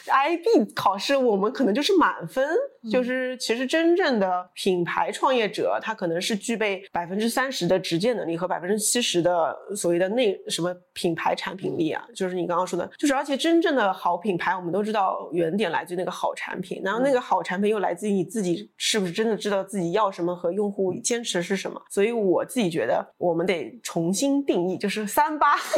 [0.07, 2.49] IB 考试，我们可能就是满分。
[2.91, 12.05] 就是其实真正的品牌创业者，他可能是具备百分之三十的直接能力和百分之七十的所谓的内什么品牌产品力啊。
[12.15, 21.81] 就是你刚刚说的，就是而且真正的好品牌，我们都知道原点来自于那个好产品，然后那个好产品又来自于你自己是不是真的知道自己要什么和用户坚持是什么。
[21.91, 25.57] 所以我自己觉得我们得重新定义，就是三八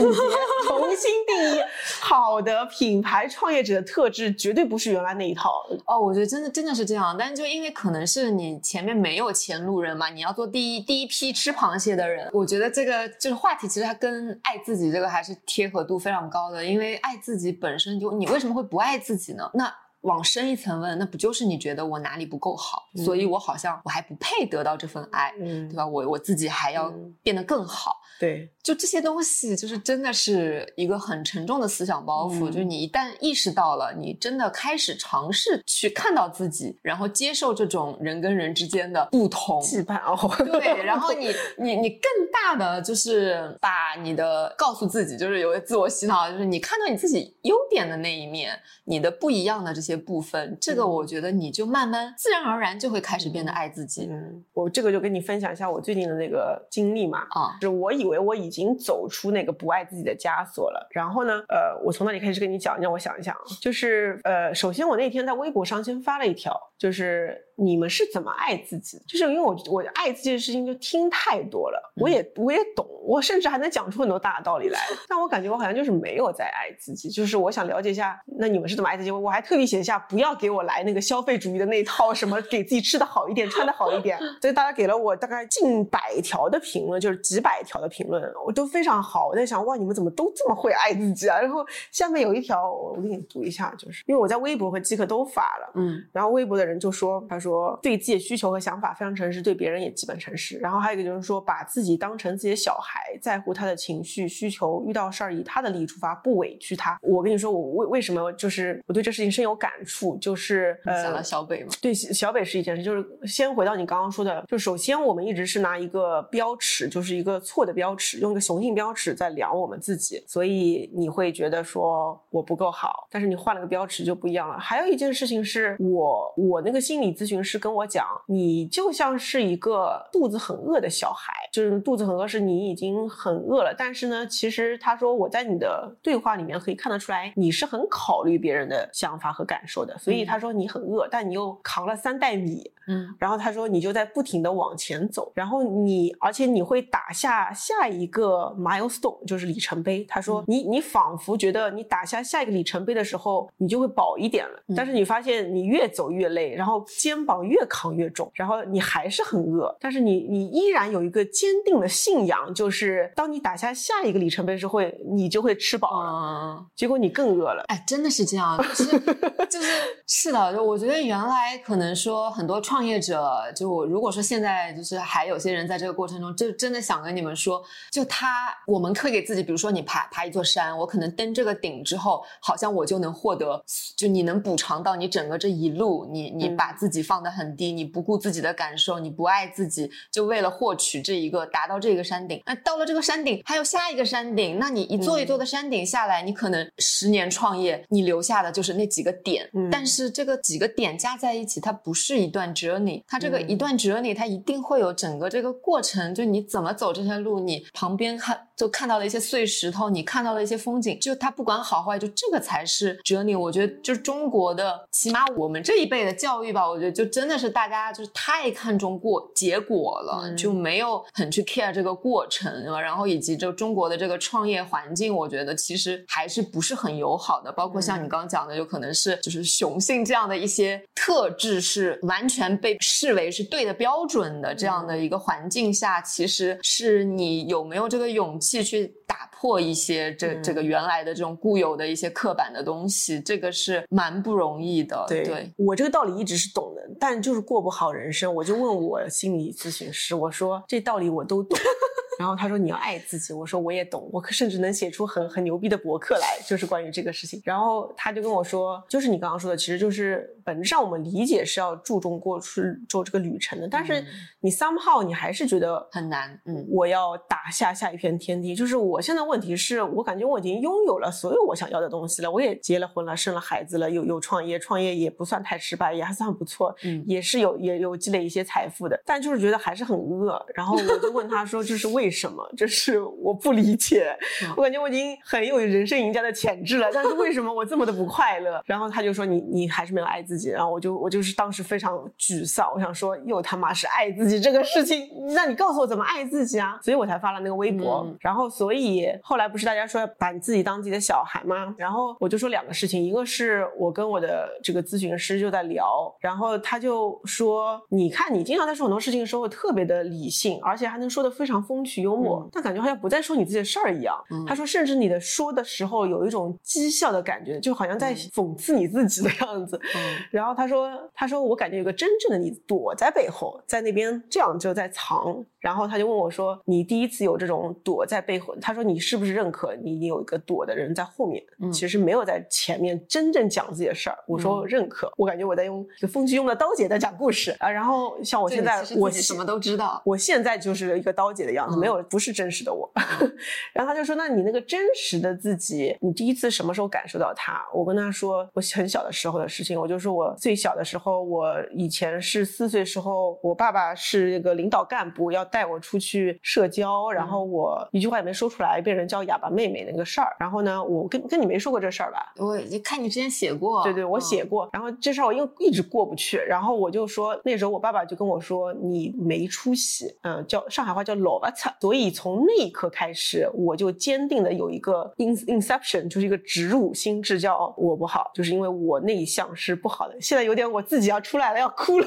[0.66, 1.61] 重新定义
[2.00, 5.52] 好的品牌创业者的特质，绝对不是原来那一套。
[5.86, 6.95] 哦，我觉得真的真的是这样。
[7.18, 12.30] 但就因为可能是你前面没有前路人嘛，你要做第一第一批吃螃蟹的人。
[12.32, 16.64] 我觉得这个就是话题，其实它跟爱自己这个还是贴合度非常高的。
[16.64, 19.51] 因为爱自己本身就，你为什么会不爱自己呢？
[19.55, 19.72] 那
[20.07, 25.86] 往深一层问，那不就是你觉得我哪里不够好，所以我好像我还不配得到这份爱，嗯对吧？
[25.86, 26.92] 我我自己还要
[27.22, 27.96] 变得更好。
[28.18, 32.46] 对，就这些东西，就是真的是一个很沉重的思想包袱。
[32.46, 40.16] 就是你一旦意识到了，你真的开始尝试去看到自己，然后接受这种人跟人之间的不同羁绊哦。
[40.46, 41.26] 对，然后你
[41.59, 54.09] 你你更大的就是把你的告诉自己，就是有个自我洗脑，就是你看到你自己优点的那一面，你的不一样的这些部分，这个我觉得你就慢慢自然而然就会开始变得爱自己。
[54.11, 57.26] 嗯，我这个就跟你分享一下我最近的那个经历嘛。
[57.30, 58.07] 啊，就是我以。
[58.07, 62.80] 为我已经走出那个不爱自己的枷锁了，然后呢，呃，我从哪里开始跟你讲？
[62.80, 67.45] 让我想一想，就是呃，首先我那天在微博上先发了一条，就是。
[67.57, 69.00] 你们是怎么爱自己？
[69.07, 74.78] 就是因为我我爱自己的事情就听太多了，我也我也懂，我甚至还能讲出很多大道理来。
[75.09, 77.09] 但我感觉我好像就是没有在爱自己。
[77.09, 79.11] 就是我想了解一下，那你们是怎么爱自己？
[79.11, 84.18] 我还特地写一下，不要给我来那个消费主义的那套，什么给自己吃的好一点，穿的好一点。
[84.40, 89.28] 所以大家给了我大概近百条的评论，就是几百条的评论，我都非常好。
[89.28, 91.40] 我在想，哇，你们怎么都这么会爱自己啊？
[91.40, 97.45] 然后下面有一条，我给你读一下，就是因为我在微博和即刻都发了，嗯，然后微博的人就说，他说。
[97.47, 100.59] 说对自己的需求和想法非常诚实，对别人也基本诚实。
[100.59, 106.99] 然后还有一个就是说，把自己当成自己的小孩，在乎他的情绪需求，遇到事儿以他的利益出发，不委屈他。
[107.01, 124.59] 我跟你说，我为为什么就是我对这事情深有感触，就是呃，想到小北嘛，对小北是一件事，就是先回到你刚刚说的，就首先我们一直是拿一个标尺，就是一个错的标尺，用一个雄性标尺在量我们自己，所以你会觉得说我不够好，但是你换了个标尺就不一样了。
[124.59, 127.36] 还有一件事情是我我那个心理咨询。
[127.43, 133.74] 是跟我讲，你就像是一个肚子很饿的小孩，就是肚子很饿，是你已经很饿了。
[133.76, 139.97] 但是呢，其实他说我在你的对话里面可以看得出来，你是很考虑别人的想法和感受的。
[139.99, 142.70] 所以他说你很饿，但你又扛了三袋米。
[142.89, 150.05] 嗯，然后他说你就在不停的往前走，然后你而且你会打下下一个 milestone，就是里程碑。
[150.05, 154.62] 他说你你仿佛觉得你打下下一个里程碑的时候，你就会饱一点了。
[154.76, 166.64] 但是你发现你越走越累，然后肩膀越扛越重，然后你还是很饿，但是你你依然有一个坚定的信仰，就是当你打下下一个里程碑时，会你就会吃饱了。
[166.76, 167.64] 结果你更饿了。
[167.66, 168.84] 哎，真的是这样，就是
[169.50, 169.68] 就是
[170.06, 172.76] 是的，就我觉得原来可能说很多创。
[172.76, 183.58] 创业者，就我如果说现在就是还有些人在这个过程中，就真的想跟你们说，就他，我们可以给自己，比如说你爬爬一座山，我可能登这个顶之后，好像我就能获得，
[183.96, 187.15] 就你能补偿到你整个这一路，你你把自己放。
[187.16, 192.42] 放得很低，你不顾自己的感受，你不爱自己，就为了获取这一个达到这个山顶。
[192.44, 199.48] 那到了这个山顶，还有下一个山顶，那你一座一座的山顶下来，你可能十年创业，你留下的就是那几个点。
[199.54, 213.38] 嗯但是这个几个点加在一起，它不是一段 journey，它这个一段 journey，它一定会有整个这个过程，就你怎么走这条路，你旁边看就看到了一些碎石头，你看到了一些风景，就它不管好坏，就这个才是 journey。
[213.38, 220.36] 我觉得就是中国的，起码我们这一辈的教育吧，我觉得就真的是大家就是太看重过结果了，嗯。
[220.36, 245.04] 就没有很去 care 这个过程，然后以及就中国的这个创业环境，我觉得其实还是不是很友好的，包括像你刚刚讲的，有可能是就是雄性这样的一些特质是完全被视为是对的标准的这样的一个环境下，其实是你有没有这个勇气去打破一些这这个原来的这种固有的一些刻板的东西，这个是蛮不容易的。
[245.09, 248.34] 对对，我这个道理一直是懂的，但就是过不好人生。
[248.34, 251.59] 我就问我心理咨询师，我说这道理我都懂。
[252.18, 257.42] 然后他说你要爱自己，我说我也懂，我甚至能写出很很牛逼的博客来，就是关于这个事情。
[257.44, 264.07] 然后他就跟我说，就是你刚刚说的，其实就是本质上我们理解是要注重过去做这个旅程的，但是嗯
[264.40, 266.40] 你 somehow 你还是觉得很难。
[266.44, 268.55] 嗯我要打下下一片天地。
[268.55, 280.40] 就是我现在问题是我感觉我已经拥有了所有我想要的东西了，我也结了婚了，生了孩子了，有有创业，创业也不算太失败，也还算不错，嗯也是有也有积累一些财富的，但就是觉得还是很饿。
[280.55, 282.49] 然后我就问他说，这是为什么？
[282.57, 288.62] 就是我不理解，嗯我感觉我已经很有人生赢家的潜质了，但是为什么我这么的不快乐？
[288.64, 296.78] 然后他就说你你还是没有爱自己，然后我就我就是当时非常沮丧，我想说又他妈是爱自己这个事情，那你告诉我怎么爱自己啊？
[296.82, 298.05] 所以我才发了那个微博。
[298.07, 301.74] 嗯然后所以后来不是大家说要把你自己当自己的小孩吗？
[301.78, 314.16] 然后我就说两个事情，一个是我跟我的这个咨询师就在聊，然后他就说，你看你经常在说很多事情的时候特别的理性，而且还能说的非常风趣幽默，嗯但感觉好像不再说你自己的事儿一样。
[314.30, 319.80] 嗯他说，甚至你的说的时候有一种讥笑的感觉，就好像在嗯讽刺你自己的样子。
[319.95, 331.42] 嗯然后他说：“他说我感觉有个真正的你躲在背后，在那边这样就在藏。”然后他就问我说：“你第一次有这种躲在背后？”他说：“你是不是认可你有一个躲的人在后面？
[331.60, 335.10] 嗯其实没有在前面真正讲自己的事儿。”我说：“认可。
[335.16, 337.68] 我感觉我在用一个风趣幽默的刀姐在讲故事啊。
[337.68, 340.00] 然后像我现在我什么都知道。
[340.04, 342.88] 我现在就是一个刀姐的样子，嗯没有不是真实的我。
[343.74, 360.34] 然后他就说：“那你那个真实的自己，你第一次什么时候感受到他？”我跟他说我很小的时候的事情，我就说我最小的时候，我以前是四岁时候，我爸爸是那个领导干部，要带我出去社交，然后我一句话也没说出来，被人叫哑巴妹妹那个事儿。
[360.40, 362.32] 然后呢，我跟跟你没说过这事儿吧？
[362.38, 364.68] 我就看你之前写过，对对，我嗯写过。
[364.72, 371.74] 然后这事儿我因为一直过不去，然后我就说那时候我爸爸就跟我说你没出息，嗯、叫上海话叫老巴擦。
[371.80, 380.20] 所以从那一刻开始，我就坚定的有一个 in inception，就是一个植入心智，叫我不好，就是因为我那一项是不好的。
[380.20, 382.07] 现在有点我自己要出来了，要哭了，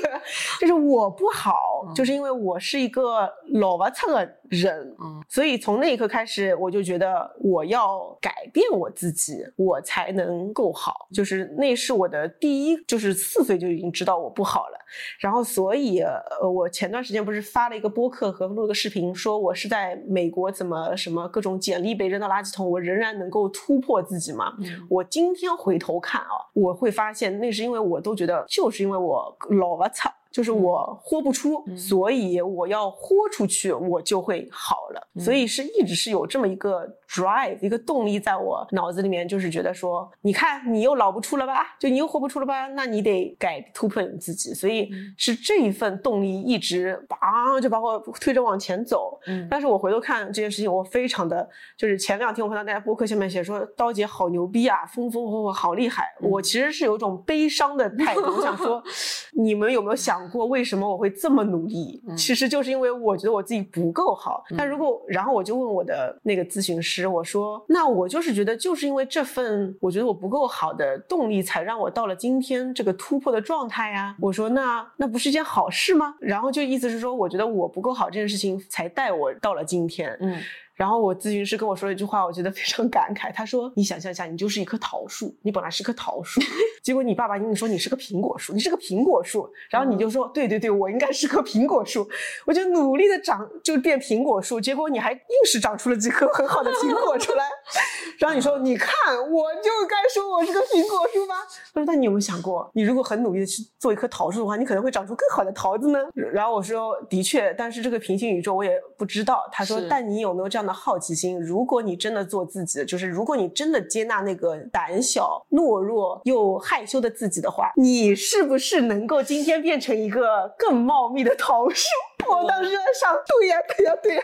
[0.59, 11.07] 就是我不好，嗯就是因为我是一个老巴擦的人，嗯所以从那一刻开始，我就觉得我要改变我自己，我才能够好。
[11.13, 14.77] 就是那是我的第一，就是四岁就已经知道我不好了。
[15.19, 24.53] 然后，所以呃，我前段时间不是发了一个播客和录了个视频，说我是在美国怎么什么各种简历被扔到垃圾桶，我仍然能够突破自己嘛。
[24.59, 30.09] 嗯我今天回头看啊，我会发现那是因为我我都觉得，就是因为我老了操。
[30.31, 35.07] 就是我豁不出，嗯所以我要豁出去，我就会好了。
[35.15, 44.53] 嗯所以是一直是有这么一个 drive，一个动力在我脑子里面，就是觉得说，你看你又老不出了吧，就你又豁不出了吧，那你得改突破你自己。
[44.53, 49.19] 所以嗯是这一份动力一直啊就把我推着往前走。
[49.27, 56.03] 嗯但是我回头看这件事情，我非常的就是前两天我看到大家播客下面写说刀姐好牛逼啊，风风火火好厉害。
[56.21, 58.81] 嗯我其实是有一种悲伤的态度，我想说，
[59.33, 62.01] 你们有没有想过为什么我会这么努力？
[62.07, 64.43] 嗯其实就是因为我觉得我自己不够好。
[64.57, 74.15] 但如果然后我就问我的那个咨询师，我说，那我就是觉得就是因为这份我觉得我不够好的动力，才让我到了今天这个突破的状态呀。
[74.19, 76.15] 我说那那不是一件好事吗？
[76.19, 80.15] 然后就意思是说，我觉得我不够好这件事情才带我到了今天。
[80.19, 80.37] 嗯
[80.79, 83.33] 然后我咨询师跟我说了一句话，我觉得非常感慨。
[83.33, 86.39] 他说：“你想象一下，你就是一棵桃树，你本来是棵桃树，
[86.81, 92.07] 结果你爸爸跟你说你是个苹果树，你是个苹果树，然后你就说对对对，我应该是棵苹果树，
[92.45, 97.43] 我就努力的长，就变苹果树，结果你还硬是长出了几颗很好的苹果出来。
[98.17, 101.35] 然后你说，你看，我就该说我是个苹果树吗？
[101.73, 105.99] 他说，那你有没有想过，你如果很努力的去做一棵桃树的话，你可能会长出更好的桃子呢？
[106.15, 109.43] 然后我说，的确，但是这个平行宇宙我也不知道。
[109.51, 111.39] 他说，但你有没有这样好奇心？
[111.39, 121.87] 如果你真的做自己，就是如果你真的接纳那个胆小、懦弱又害羞的自己的话，你是不是能够今天变成一个更茂密的 桃树？
[122.27, 124.23] 我当时在想，对呀，对呀，对呀，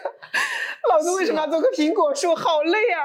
[0.89, 2.35] 老子为什么要做个苹果树？
[2.35, 2.99] 好累啊！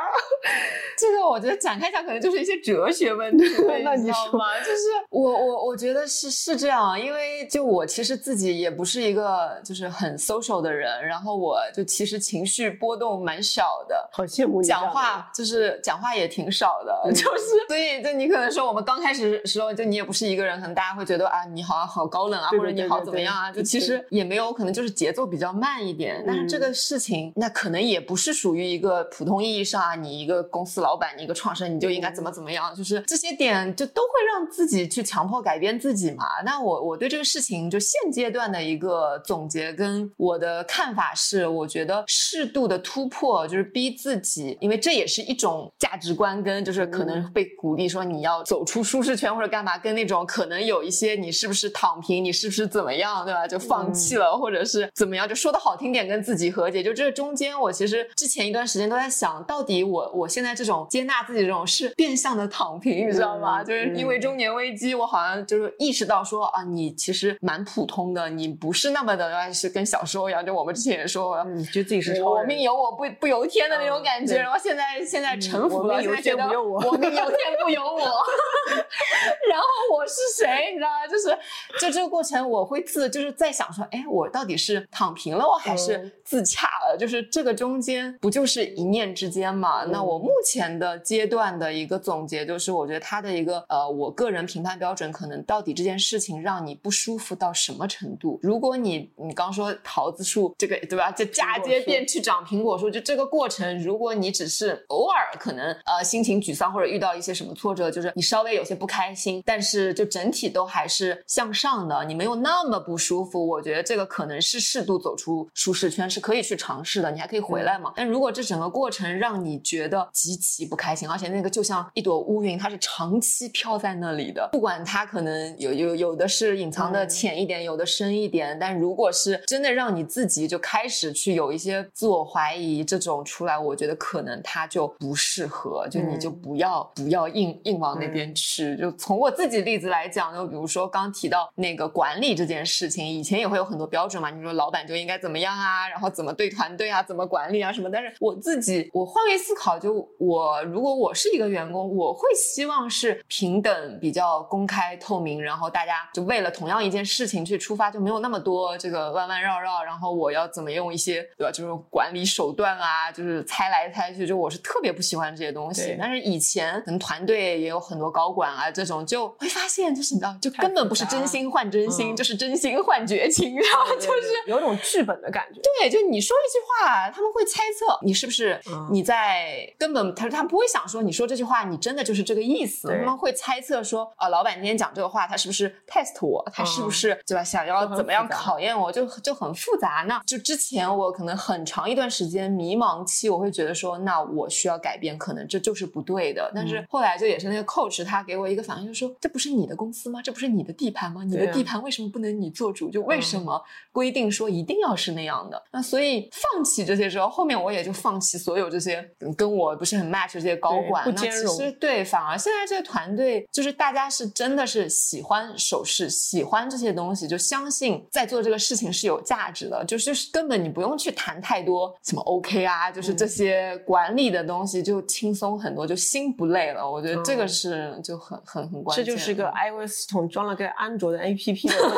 [0.98, 3.44] 这个我觉得展开讲，可能就是一些哲学问题，
[3.84, 4.58] 那 你知道吗？
[4.60, 4.80] 就是
[5.10, 14.68] 我我我觉得是是这样，因为就我其实自己也不是一个就是很 social 的人，然后我就其实情绪波动蛮少的，好羡慕你。
[14.68, 36.24] 讲话就是讲话也挺少的，就是所以就你可能说我们刚开始时候就你也不是一个人，可能大家会觉得啊你好好高冷啊，或者你好怎么样啊，就其实也没有可能就是节奏比较慢一点，但是这个事情那可能也不是属于一个普通意义上啊，你一个公司老板，你一个创始人，你就应该怎么怎么样，就是这些点就都会让自己去强迫改变自己嘛。
[36.44, 53.46] 那我我对这个事情就现阶段的一个总结跟我的看法是，我觉得适度的突破就是逼自己，因为这也是一种价值观，跟就是可能被鼓励说你要走出舒适圈或者干嘛，跟那种可能有一些你是不是躺平，你是不是怎么样，对吧？
[53.46, 56.82] 就放弃了或者是怎么样，就说的好听点跟自己和解。
[56.82, 63.64] 就这中间，我其实之前一段时间都在想到底我我现在这种接纳自己这种是变相的躺平，你知道吗？
[63.64, 74.36] 就是因为中年危机，我好像就是意识到说啊，你其实蛮普通的，你不是那么的是跟小时候一样，就我们之前也说，嗯，觉得自己是我命由我不不由天的那种感觉。
[74.36, 78.00] 然后现在现在臣服了，现在觉得我命由天不由我。
[79.50, 80.70] 然后我是谁？
[80.72, 81.06] 你知道吗？
[81.06, 81.36] 就是
[81.80, 86.96] 就这个过程，我会自就是在想说，哎，我到底是躺平了，我还是自洽了？
[86.98, 89.84] 就是这个中间不就是一念之间嘛？
[89.84, 98.38] 那我目前的阶段的一个总结就是，我觉得他的一个呃，我个人评判标准，可能到底这件事情让你不舒服到什么程度？
[98.42, 101.10] 如果你你刚说桃子树这个对吧？
[101.12, 117.92] 就嫁接变去长苹果树，就这个过程，如果你只是偶尔可能呃心情沮丧或者遇到一些什么挫折，就是你稍微有些不开心，但是就整体都还是向上的，你没有那么不舒服，我觉得这个可能是适度走出舒适圈是可以去尝试的，你还可以回来嘛。
[117.94, 138.76] 但如果这整个过程让你觉得极其不开心，而且那个就像一朵乌云，它是长期飘在那里的，不管它可能有有有的是隐藏的浅一点，有的深一点，但如果是真的让你自己就开始去有一些自我怀疑这种出来，我觉得可能它就不适合，就你就不要不要硬硬往那边去。
[138.76, 165.96] 就从我自己例子来讲，就比如说刚提到那个管理这件事情，以前也会有很多标准嘛，你说老板就应该怎么样啊，然后怎么对团队啊，怎么管理啊什么，但是我自己我换位思考，就我如果我是一个员工，我会希望是平等、比较公开、透明，然后大家就为了同样一件事情去出发，就没有那么多这个弯弯绕绕，然后我要怎么用一些对吧，就是管理手段啊，就是猜来猜去，就我是特别不喜欢这些东西。
[165.98, 175.60] 但是以前可能团队也有很多高管啊，这种就会发现，就是你知道，就根本不是真心换真心，就是真心换绝情，然后就是有种剧本的感觉。
[175.60, 178.60] 对，就你说一句话，他们会猜测你是不是
[178.90, 187.44] 你在根本，他说他们不会想说你说这句话，你真的就是这个意思，他们会猜测说，啊，老板今天讲这个话，他是不是 test 我，他是不是对吧？
[187.44, 190.20] 想要怎么样考验我，就就很复杂呢。
[190.26, 196.50] 就之前我可能很长一段时间迷茫期，我会觉得说，那我需要改变，可能这就是不对的。
[196.54, 200.20] 但是后来就也是那个 coach 他给我一个反应，就说这不是你的公司吗？
[200.22, 201.24] 这不是你的地盘吗？
[201.24, 202.90] 你的地盘为什么不能你做主？
[202.90, 203.62] 就为什么
[203.92, 205.62] 规定说一定要是那样的？
[205.72, 211.04] 那所以放弃这些之后，后面我也就放弃所有这些跟我不是很 match 这些高管。
[211.04, 211.56] 不兼容。
[211.56, 219.84] 其实对，反而现在这个团队就是大家是真的是喜欢首饰，喜欢这些东西，就相信在做这个事情是有价值的。
[219.84, 226.90] 就是就是根本你不用去谈太多什么 OK 啊，就是这些管理的东西就轻松很多，就心不累了。
[226.90, 229.04] 我觉得这个是就很很很关键。
[229.04, 231.96] 这就是个 iOS 系统装了个安卓的 APP 的问题，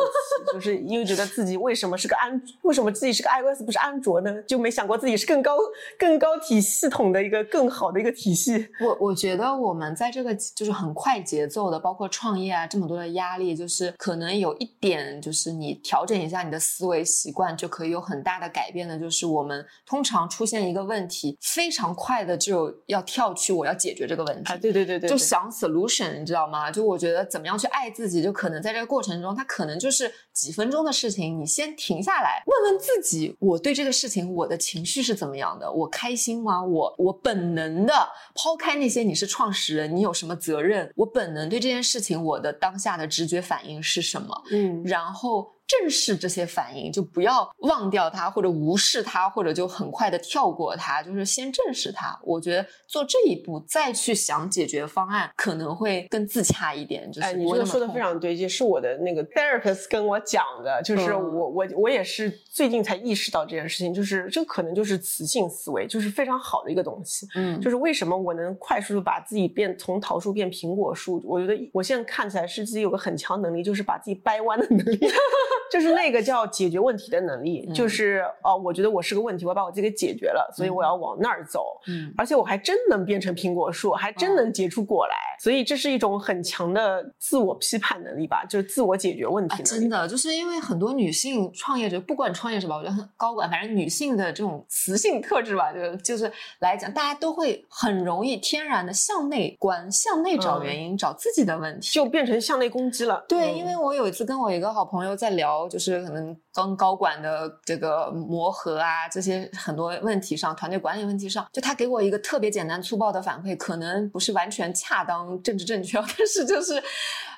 [0.53, 4.43] 就是因为觉得自己为什么是个安，为什么自己是个 iOS 不是安卓呢？
[4.43, 5.57] 就没想过自己是更高
[5.97, 8.67] 更高体系统的一个更好的一个体系。
[8.81, 18.99] 我我觉得我们在这个就是很快节奏的，包括创业啊这么多的压力，就是可能有一点就是你调整一下你的思维习惯，就可以有很大的改变的。
[18.99, 24.53] 就是我们通常出现一个问题，非常快的就要跳去我要解决这个问题。
[24.53, 26.71] 啊，对对对对，就想 solution，你知道吗？
[26.71, 31.41] 就我觉得怎么样去爱自己，就可能在这个过程中，它可能就是几分钟的事情。
[31.41, 35.69] 你先停下来，问问自己，我对这个事情我的情绪是怎么样的？
[35.73, 36.63] 我开心吗？
[36.63, 37.93] 我我本能的
[38.37, 40.89] 抛开那些你是创始人，你有什么责任？
[40.95, 44.45] 我本能对这件事情，我的当下的直觉反应是什么？
[44.53, 45.51] 嗯，然后。
[45.81, 52.19] 正视这些反应，就不要忘掉它，或者无视它，或者就很快的跳过它，就是先正视它。
[52.23, 57.11] 我觉得做这一步，再去想解决方案，可能会更自洽一点。
[57.11, 67.27] 就是你这个说的非常对，也是我的那个 therapist 跟我讲的，就是我我我也是最近才意识到这件事情，就是这可能就是雌性思维，就是非常好的一个东西。
[67.35, 71.23] 嗯，就是为什么我能快速的把自己变从桃树变苹果树？
[71.25, 75.01] 我觉得我现在看起来是自己有个很强能力，就是把自己掰弯的能力。
[75.71, 81.81] 就是那个叫解决问题的能力，就是哦，我觉得我是个问题，我把我自己给解决了，所以我要往那儿走。
[81.87, 89.63] 嗯，而且我还真能变成苹果树，还真能结出果来，所以这是一种很强的自我批判能力吧，就是自我解决问题。
[89.63, 96.31] 真的，就是因为很多女性创业者，不管创业者吧，我觉得很高管，反正女性的这种雌性特质吧，就就是
[96.61, 103.25] 来讲，大家都会很容易天然的向内观，向内找原因，找自己的问题，就变成向内攻击了。
[103.29, 106.37] 对，因为我有一次跟我一个好朋友在聊，就是可能。
[106.53, 116.83] 跟高管的这个磨合啊，这些很多问题上，团队管理问题上，就他给我一个特别简单粗暴的反馈，可能不是完全恰当、政治正确， 但是就是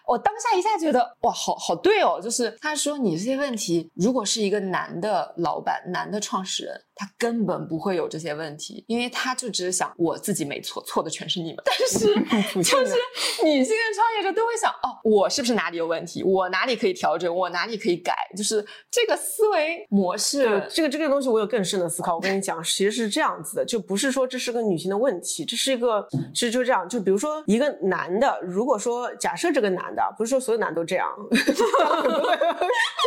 [0.07, 6.81] 我当下一下觉得哇，好好对哦，就是他说你这些问题，如果是一个男的老板、男的创始人。
[6.97, 11.57] 他根本不会有这些问题，因为他就只是想我自己没错，错的全是你们。
[11.67, 11.99] 但是
[12.63, 12.95] 就是
[13.43, 16.23] 女性的创业者都会想，哦，我是不是哪里有问题？
[16.23, 17.35] 我哪里可以调整？
[17.35, 18.15] 我哪里可以改？
[18.37, 20.63] 就是这个思维模式。
[20.71, 22.15] 这个这个东西我有更深的思考。
[22.15, 26.89] 我跟你讲，其实是这样子的，就不是说这是个女性的问题，这是一个，其实就这样。
[26.89, 31.09] 就比如说一个男的，如果说假设这个男的，不是说所有男都这样，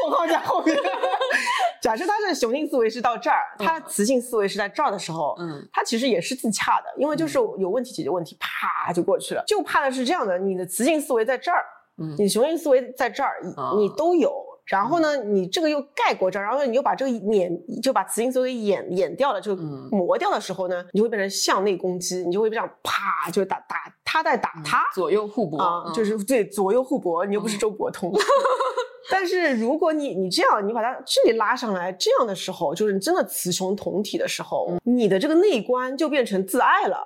[0.01, 0.77] 括号在后面。
[1.81, 9.43] 假设他是雄性思维是到这儿，他雌性思维是在这儿的时候，嗯，他其实也是自洽的，因为就是有问题解决问题，啪就过去了。
[9.47, 11.63] 就怕的是这样的，你的雌性思维在这儿，
[11.99, 13.39] 嗯，你雄性思维在这儿，
[13.77, 14.46] 你都有。
[14.67, 28.11] 然后呢，你这个又盖过这儿，然后你又把这个碾，就把雌性思维掩掩掉了，就磨掉的时候呢，你就会变成向内攻击，你就会这样啪就打打他在打他，左右互搏啊，就是对左右互搏，你又不是周伯通。
[29.09, 36.97] 但是如果你你这样，你把它这里拉上来，这样的时候，就是你真的雌雄同体的时候，你的这个内观就变成自爱了。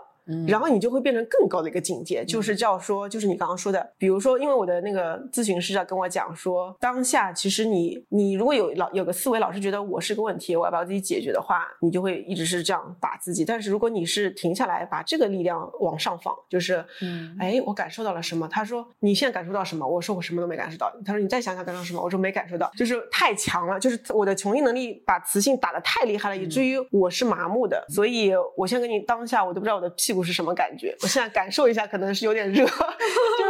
[0.47, 13.43] 然后你就会变成更高的一个境界，就是叫说，就是你刚刚说的，比如说，因为我的那个咨询师在跟我讲说，当下其实你你如果有老有个思维，老是觉得我是个问题，我要把自己解决的话，你就会一直是这样打自己。
[13.43, 18.47] 但是如果你是停下来，把这个力量往上放，就是，嗯，哎，我感受到了什么？
[18.47, 19.87] 他说你现在感受到什么？
[19.87, 20.91] 我说我什么都没感受到。
[21.05, 22.01] 他说你再想想感受什么？
[22.01, 27.85] 我说没感受到，就是太强了，就是我的穷尽能力把雌性打得太厉害了，以至于我是麻木的。
[27.89, 30.21] 所以我现在跟你当下，我都不知道我的屁股。
[30.23, 30.95] 是什么感觉？
[31.01, 32.71] 我现在感受一下，可能是有点热， 就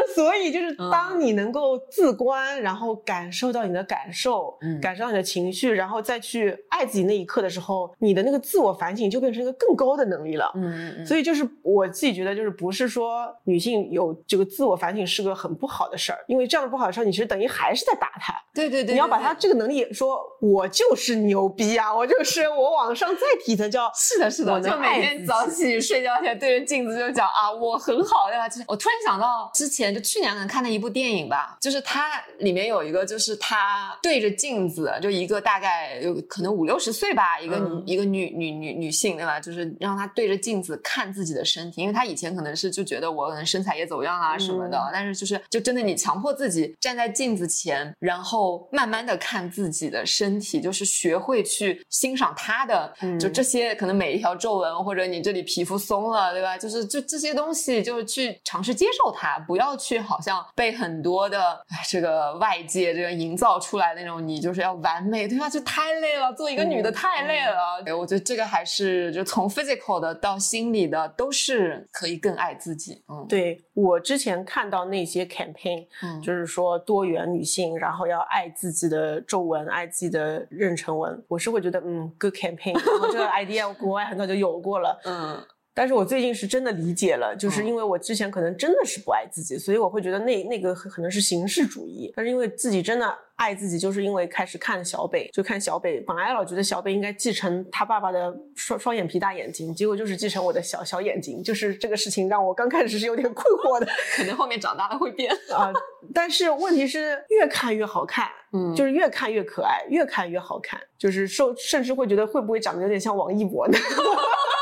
[0.07, 10.49] 是 所以就是当你能够自观，然后感受到你的感受，感受到你的情绪，然后再去爱自己那一刻的时候，你的那个自我反省就变成一个更高的能力了。
[10.55, 11.05] 嗯嗯。
[11.05, 18.33] 所以就是我自己觉得，就是不是说女性有这个自我反省是个很不好的事儿，因为这样的不好的事儿，你其实等于还是在打他。
[18.53, 18.93] 对对对。
[18.93, 26.61] 你要把他这个能力说，我就是牛逼啊，我就是我往上再提层叫是的是的，我就每天早起睡觉前对着。
[26.71, 28.47] 镜子就讲啊，我很好，对吧？
[28.47, 39.39] 就是我突然想到之前就去年可能看的一部电影吧，就是它里面有一个，就是他对着镜子，就一个大概有可能五六十岁吧，一个女一个女女女女性，对吧？
[39.39, 56.40] 就是让她对着镜子看自己的身体，因为她以前可能是就觉得我可能身材也走样啊什么的，但是就是就真的你强迫自己站在镜子前，然后慢慢的看自己的身体，就是学会去欣赏她的，就这些可能每一条皱纹或者你这里皮肤松了，对。
[56.41, 56.57] 对吧？
[56.57, 65.47] 就是就这些东西，就是去尝试接受它，不要去好像被很多的这个外界这个营造出来的那种你就是要完美，对吧？
[65.47, 67.79] 就太累了，做一个女的太累了。
[67.85, 73.03] 对，我觉得这个还是就从 physical 的到心理的都是可以更爱自己。
[73.07, 84.99] 嗯，对我之前看到那些 campaign，嗯就是说多元女性，然后要爱自己的皱纹，爱自己的妊娠纹，我是会觉得嗯 good campaign，然后这个 idea 国外很早就有过了。
[85.05, 85.39] 嗯
[85.81, 92.13] 但是我最近是真的理解了，就是嗯因为我之前可能真的是不爱自己，所以我会觉得那那个可能是形式主义。
[92.15, 95.99] 但是因为自己真的爱自己，就是因为开始看小北，就看小北。
[96.01, 101.41] 本来老觉得小北应该继承他爸爸的双双眼皮大眼睛，结果就是继承我的小小眼睛。
[101.41, 105.33] 就是这个事情让我刚开始是有点困惑的 可能后面长大了会变。
[105.51, 105.73] 啊、
[106.13, 108.27] 但是问题是越看越好看。
[108.53, 113.75] 嗯就是越看越可爱，越看越好看，就是受甚至会觉得会不会长得有点像王一博呢？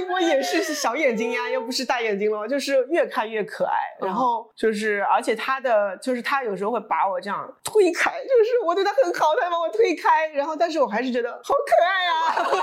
[0.00, 3.72] 那王一博也是是小眼睛呀， 又不是大眼睛了，就是越看越可爱。
[4.00, 12.62] 然后就是，而且他的就是他有时候会把我这样推开，就是我对他很好，他把我推开，然后但是我还是觉得好可爱啊。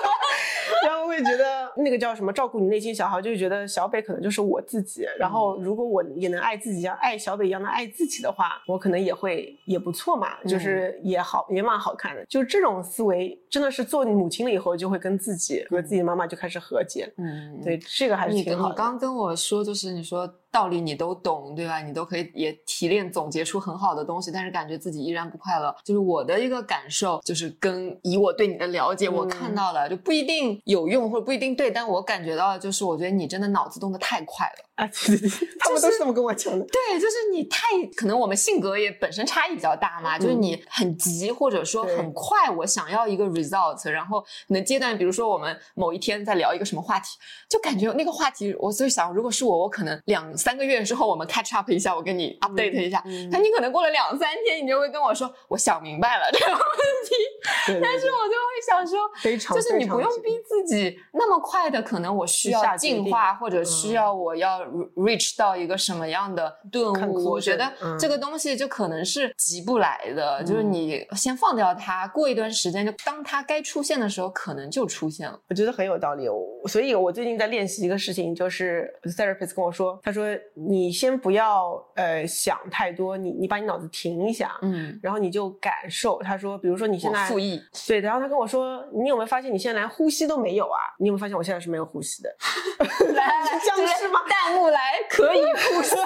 [0.87, 5.05] 然后会觉得那个叫什么照顾你内心小孩，就会觉得小北可能就是我自己。
[5.17, 12.25] 然后如果我也能爱自己，像爱小北一样的爱自己的话，我可能也会也不错嘛，就是也好也蛮好看的。
[12.25, 17.11] 就是这种思维，真的是做母亲了以后，就会跟自己和自己的妈妈就开始和解。
[17.23, 18.69] 嗯，对，这个还挺好的。
[18.69, 21.81] 你刚跟我说，就是你说道理你都懂，对吧？
[21.81, 25.75] 你都可以也提炼总结出很好的东西，但是感觉自己依然不快乐。
[25.83, 34.63] 就是我的一个感受，就是跟以我对你的了解，我看嗯到了就不一定有用或者不一定对，但我感觉到就是，我觉得你真的脑子动得太快了。
[34.75, 36.65] 啊，对对对，他们都是这么跟我讲的。
[36.65, 47.17] 对，就是你太可能我们性格也本身差异比较大嘛，就是你很急或者说很快，我想要一个 result，然后可能阶段，比如说我们某一天在聊一个什么话题，
[47.49, 57.15] 就感觉那个话题，我就想，如果是我，我可能两三个月之后我们 catch up 一下，我跟你 update 一下，嗯但你可能过了两三天，你就会跟我说，我想明白了这个问题，
[57.67, 64.61] 对对 但是我就会想说，非常就是你不用逼自己那么快的，可能我需要进化，或者需嗯要我要
[64.97, 67.31] reach 到一个什么样的顿悟。
[67.31, 75.39] 我觉得嗯这个东西就可能是急不来的，就是嗯你先放掉它，过一段时间，就当它该出现的时候，可能就出现了。
[75.47, 76.35] 我觉得很有道理，哦
[76.67, 86.21] 所以我最近在练习一个事情，就是 therapist 跟我说，他说你先不要呃想太多，你你把你脑子停一下，嗯，然后你就感受。
[86.21, 90.79] 他说，比如说你现在我复议，对，然后他跟我说，你有没有发现你现在连呼吸都没有啊？
[90.99, 92.29] 你有没有发现我现在是没有呼吸的？
[92.79, 94.79] 来 来来， 僵尸吗弹幕来
[95.09, 95.95] 可以呼吸。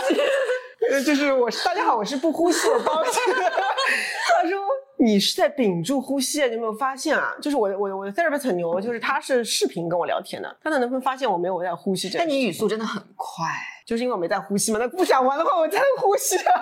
[0.92, 3.20] 呃，就是我是大家好，我是不呼吸的包子。
[3.20, 4.60] 他说
[5.00, 7.36] 你是在屏住呼吸，你有没有发现啊？
[7.42, 12.30] 就是我我我的 therapist 很牛，就是他是视频跟我聊天的，他能不能发现我没有在呼吸但？
[12.30, 13.46] 你语速真的很快，
[13.88, 16.54] 就是因为我没在呼吸嘛，那不想玩的话我才能呼吸啊。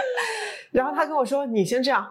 [0.72, 2.10] 然后他跟我说：“你先这样。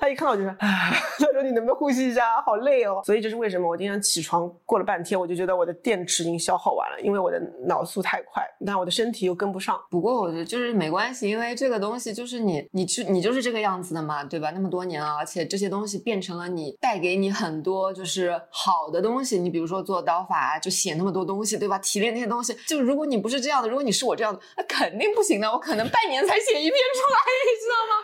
[0.00, 0.90] 他一看到我就说：“啊。”
[1.20, 2.42] 他说：“你能不能呼吸一下？
[2.44, 9.80] 好累哦。”所以这是为什么我今天起床过了半天，我就觉得我的电池已经消耗完了，因为我的脑速太快，但我的身体又跟不上。
[9.88, 14.50] 不过我觉得就是没关系，因为这个东西就是你，你去你就是这个样子的嘛，对吧？
[14.50, 19.38] 那么多年了，而且这些东西变成了你带给你很多就是好的东西。
[19.38, 21.78] 你比如说做刀法啊，就写那么多东西，对吧？
[21.78, 25.50] 提炼那些东西，就如果你不是这样的，如果你是我这样的，那肯定不行的。
[25.50, 27.94] 我可能半年才写一篇出来， 你知道吗？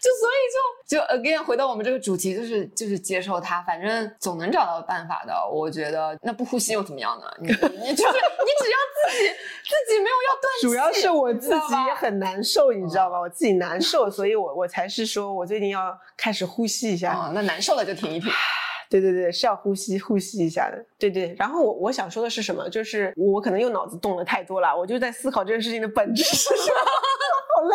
[0.00, 0.58] 就所以就
[0.96, 5.34] 就 again 回到我们这个主题，就是就是接受它，反正总能找到办法的。
[5.50, 7.26] 我觉得那不呼吸又怎么样呢？
[7.40, 9.28] 你你就是你只要自己
[9.64, 13.18] 自己没有要断气，主要是我自己也很难受，你知道吧？
[13.20, 17.14] 我自己难受，所以我我才是说我最近要开始呼吸一下。
[17.14, 18.30] 哦，那难受了就停一停。
[19.00, 20.84] 对对对，是要呼吸呼吸一下的。
[20.96, 22.68] 对对，然后我我想说的是什么？
[22.70, 26.78] 就是我可能又脑子动了太多了，我就在思考这件事情的本质是什么，
[27.56, 27.74] 好累。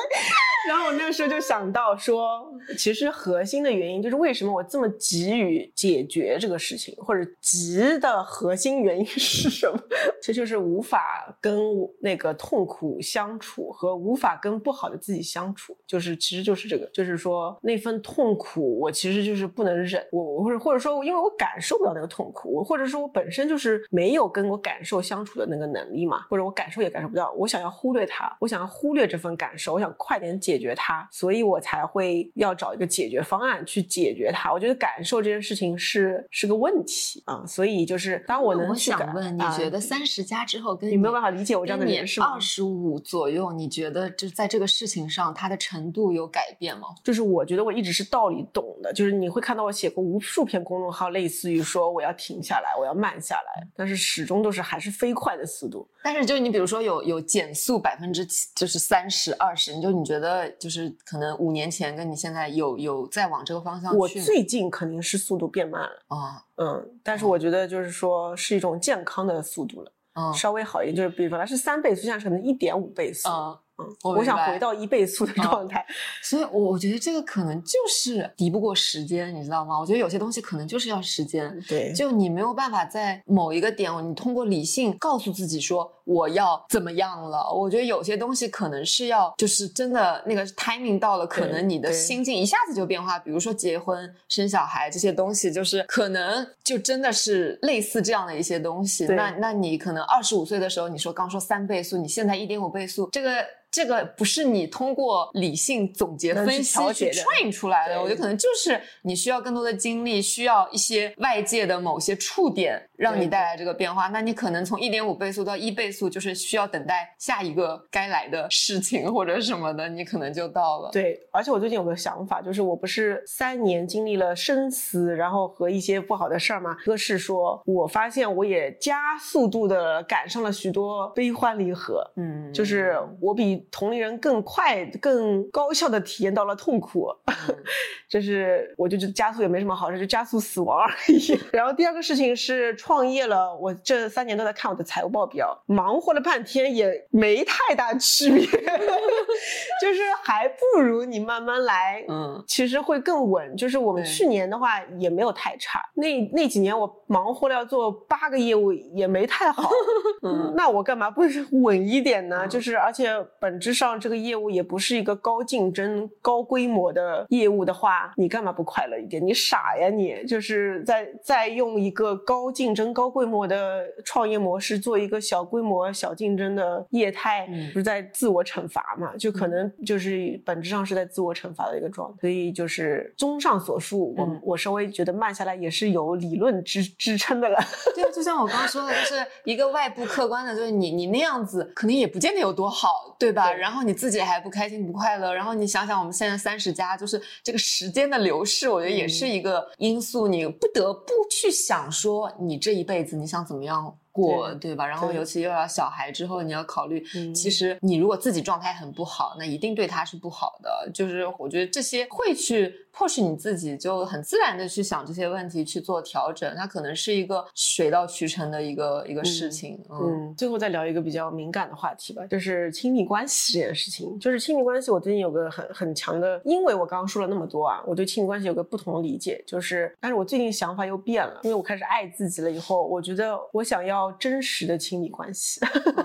[0.69, 2.47] 然后我那个时候就想到说，
[2.77, 9.79] 其实核心的原因就是为什么我这么急于解决这个事情，或者急的核心原因是什么？
[10.21, 11.59] 这就是无法跟
[11.99, 34.51] 那个痛苦相处和无法跟不好的自己相处，就是其实就是这个，就是说那份痛苦我其实就是不能忍，我我或者或者说因为我感受不到那个痛苦，或者说我本身就是没有跟我感受相处的那个能力嘛，或者我感受也感受不到，我想要忽略它，我想要忽略这份感受，我想快点解决它，所以我才会要找一个解决方案去解决它。
[34.51, 42.39] 我觉得感受这件事情是是个问题啊，所以就是当我能我去感想问，你啊觉得三十加之后跟你没有办法理解我这样的跟你人是吗二？
[42.41, 46.89] 十五左右，你觉得就在这个事情上，它的程度有改变吗？
[47.03, 55.87] 就是我觉得我一直是道理懂的，就是你会看到我写过无数篇公众号，类似于说我要停下来，我要慢下来，但是始终都是还是飞快的速度。
[56.11, 58.25] 但是就是你比如说有有减速百分之
[58.55, 73.29] 就是三十二十，你就你觉得就是可能五年前跟你现在有有在往这个方向我去我最近肯定是速度变慢了，啊嗯，但是我觉得就是说是一种健康的速度了，嗯稍微好一点，就是比如本来是三倍速，现在可能一点五倍速。
[73.29, 75.85] 嗯，嗯，我我想回到一倍速的嗯状态。
[76.21, 79.79] 所以我我觉得这个可能就是敌不过时间，你知道吗？
[79.79, 81.57] 我觉得有些东西可能就是要时间。
[81.67, 87.53] 对，就你没有办法在某一个点，你通过理性告诉自己说我要怎么样了。
[87.53, 93.19] 我觉得有些东西可能是要，就是真的那个 timing 到了，可能你的心境一下子就变化。
[93.19, 99.05] 比如说结婚、生小孩这些东西，就是可能就真的是类似这样的一些东西。
[99.05, 103.45] 那那你可能二十五岁的时候，你说刚说三倍速，你现在一点五倍速，这个。
[103.71, 114.07] 这个不是你通过理性总结分析去 train 出来的，我觉得可能就是你需要更多的精力，需要一些外界的某些触点让你带来这个变化。
[114.07, 120.91] 那你可能从一点五倍速到一倍速，就是需要等待下一个该来的事情或者什么的，你可能就到了。
[120.91, 126.77] 对，而且我最近有个想法，就是我不是三年经历了生死，然后和一些不好的事儿嘛。
[126.83, 137.07] 一个是说，我发现我也加速度的赶上了许多悲欢离合，嗯，就是我比同龄人更快、更高效的体验到了痛苦。
[137.25, 137.33] 嗯
[138.09, 141.39] 就是我就觉得加速也没什么好事，就加速死亡而已。
[141.53, 148.45] 然后第二个事情是创业了，我这三年都在看我的财务报表，忙活了半天也没太大区别，
[149.81, 152.03] 就是还不如你慢慢来。
[152.09, 159.69] 嗯其实会更稳，就是我们去年的话也没有太差，那那几年我忙活了要做八个业务也没太好，
[160.23, 162.41] 嗯那我干嘛不是 稳一点呢？
[162.43, 163.09] 嗯就是而且
[163.39, 169.23] 本质上这个业务也不是一个高竞争、高规模的业务的话，你干嘛不快乐一点？
[169.25, 170.25] 你傻呀你！
[170.25, 179.15] 就是在在用一个高竞争、高规模的创业模式做一个小规模、小竞争的业态，嗯不是在自我惩罚嘛？
[179.17, 182.17] 就可能就是本质上是在自我惩罚的一个状态。
[182.21, 187.57] 所以就是综上所述，我、嗯我稍微觉得慢下来也是有理论支支撑的了。
[187.95, 193.51] 对，就像我刚刚说的，就是一个外部客观的，就是你你那样子可能也不见得有多好，对吧？
[193.51, 203.95] 对然后你自己还不开心不快乐，然后你想想我们现在三十加，就是这个时间的流逝，我觉得也是一个因素，你不得不去想说你这一辈子你想怎么样。
[204.11, 204.85] 过对对吧？
[204.85, 210.89] 然后尤其又要小孩之后，你要考虑，嗯其实你如果自己状态很不好，那一定对他是不好的。
[210.93, 219.83] 就是我觉得这些会去迫使你自己就很自然的去想这些问题，去做调整，它可能是一个水到渠成的一个一个事嗯情。
[219.89, 224.17] 嗯嗯，最后再聊一个比较敏感的话题吧，就是亲密关系这件事情。
[224.19, 235.59] 就是亲密关系，我最近有个很很强的，因为我刚刚说了那么多啊，我对亲密关系有个不同的理解，就是，但是我最近想法又变了，因为我开始爱自己了以后，我觉得我想要真实的亲密关系，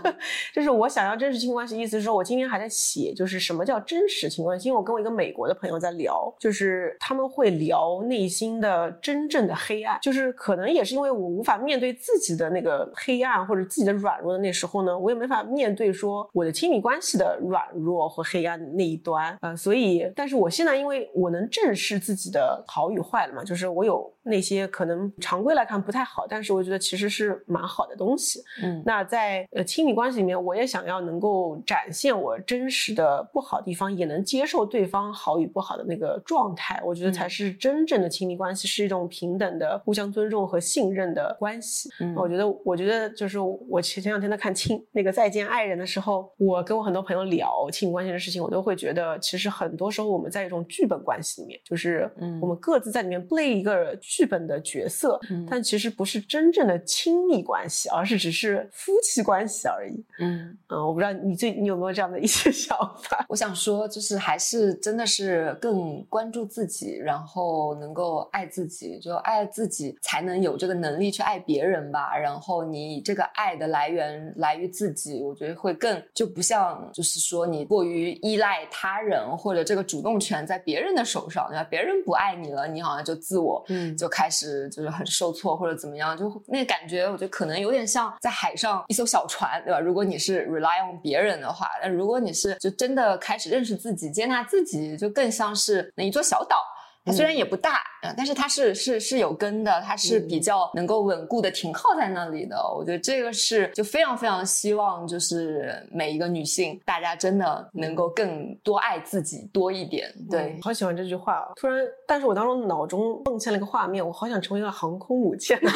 [0.55, 4.69] 就是我想要真实亲密关系，意思是说我今天还在写，就是什么叫真实亲密关系？
[4.69, 36.81] 因为我跟我一个美国的朋友在聊，就是他们会聊内心的真正的黑暗，就是可能也是因为我无法面对自己的那个黑暗或者自己的软弱的那时候呢，我也没法面对说我的亲密关系的软弱和黑暗那一端，呃，所以，但是我现在因为我能正视自己的好与坏了嘛，就是我有那些可能常规来看不太好，但是我觉得其实是蛮好的东西，嗯那在呃亲密关系里面，我也想要能够展现我真实的不好地方，也能接受对方好与不好的那个状态。
[36.85, 41.91] 我觉得才嗯是真正的亲密关系，是一种平等的、互相尊重和信任的关系。
[42.01, 60.05] 嗯我觉得，我觉得就是我前前两天在看亲那个《再见爱人》的时候，我跟我很多朋友聊亲密关系的事情，我都会觉得，其实很多时候我们在一种剧本关系里面，就是嗯我们各自在里面 play 一个剧本的角色，嗯但其实不是真正的亲密关系，而是只是夫妻关系而已。
[60.21, 63.27] 嗯，嗯，我不知道你最你有没有这样的一些 想法？
[63.29, 72.17] 我想说，就是还是真的是更关注自己，然后能够爱自己，就爱自己才能有这个能力去爱别人吧。
[72.17, 81.65] 然后你这个爱的来源来于自己，我觉得会更就不像就是说你过于依赖他人或者这个主动权在别人的手上，对吧？
[81.65, 89.81] 别人不爱你了，你好像就自我嗯就就开始就是很受挫或者怎么样，就那感觉，我觉得可能有点像在海上一艘小船，对吧？
[89.81, 96.59] 如果你是 rely on 别人的话，那如果你是就真的开始认识自己、接纳自己，就更像是那一座小岛。
[97.05, 97.83] 它虽然也不大，
[98.17, 102.57] 但是它是是是有根的，它是比较能够稳固的停靠在那里的。
[102.75, 110.11] 我觉得这个是就非常非常希望，就是每一个女性，大家真的能够更多爱自己多一点。
[110.31, 111.47] 对，好喜欢这句话。
[111.57, 115.61] 突然，但是我当中脑中蹦现了一个画面，我好想成为一个航空母舰。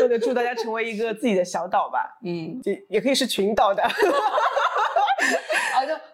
[0.00, 2.18] 那就祝大家成为一个自己的小岛吧。
[2.22, 3.82] 嗯，也也可以是群岛的。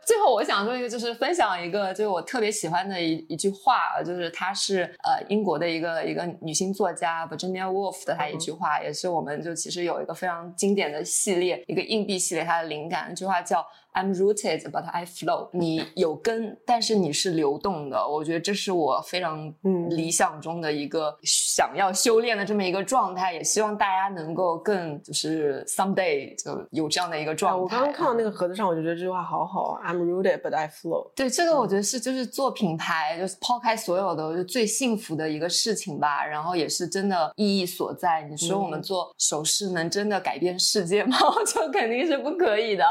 [0.07, 13.65] 最后，我想说一个，就是分享一个，就是我特别喜欢的一一句话，就是她是呃英国的一个一个女性作家 Virginia Woolf 的她一句话，也是我们就其实有一个非常经典的系列，一个硬币系列，它的灵感，那句话叫。
[13.95, 15.49] I'm rooted, but I flow。
[15.53, 18.07] 你有根，但是你是流动的。
[18.07, 19.55] 我觉得这是我非常
[19.91, 27.61] 理想中的一个想要修炼的这么一个状态，也希望大家能够更就是 someday 就有这样的一个状态。
[27.61, 29.81] 我刚刚看到那个盒子上，我就觉得这句话好好。
[29.85, 31.13] I'm rooted, but I flow。
[31.15, 36.27] 对，这个我觉得是就是做品牌，就是抛开所有的，就最幸福的一个事情吧。
[36.27, 38.23] 然后也是真的意义所在。
[38.29, 41.17] 你说我们做首饰能真的改变世界吗？
[41.47, 42.85] 就肯定是不可以的。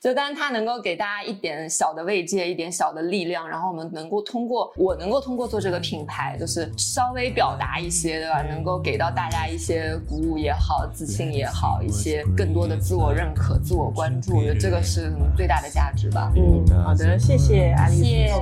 [0.00, 0.58] 就但是它。
[0.58, 8.42] 能够给大家一点小的慰藉，一点小的力量，然后我们能够通过我能够通过做这个品牌，就是稍微表达一些，对吧？
[8.42, 16.32] 能够给到大家一些鼓舞也好，自信也好，一些更多的自我认可、自我关注，我觉得这个是最大的价值吧。
[16.34, 18.32] 嗯，好的，谢谢阿丽谢谢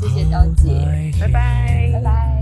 [0.00, 2.40] 谢谢刀姐，拜拜，拜拜。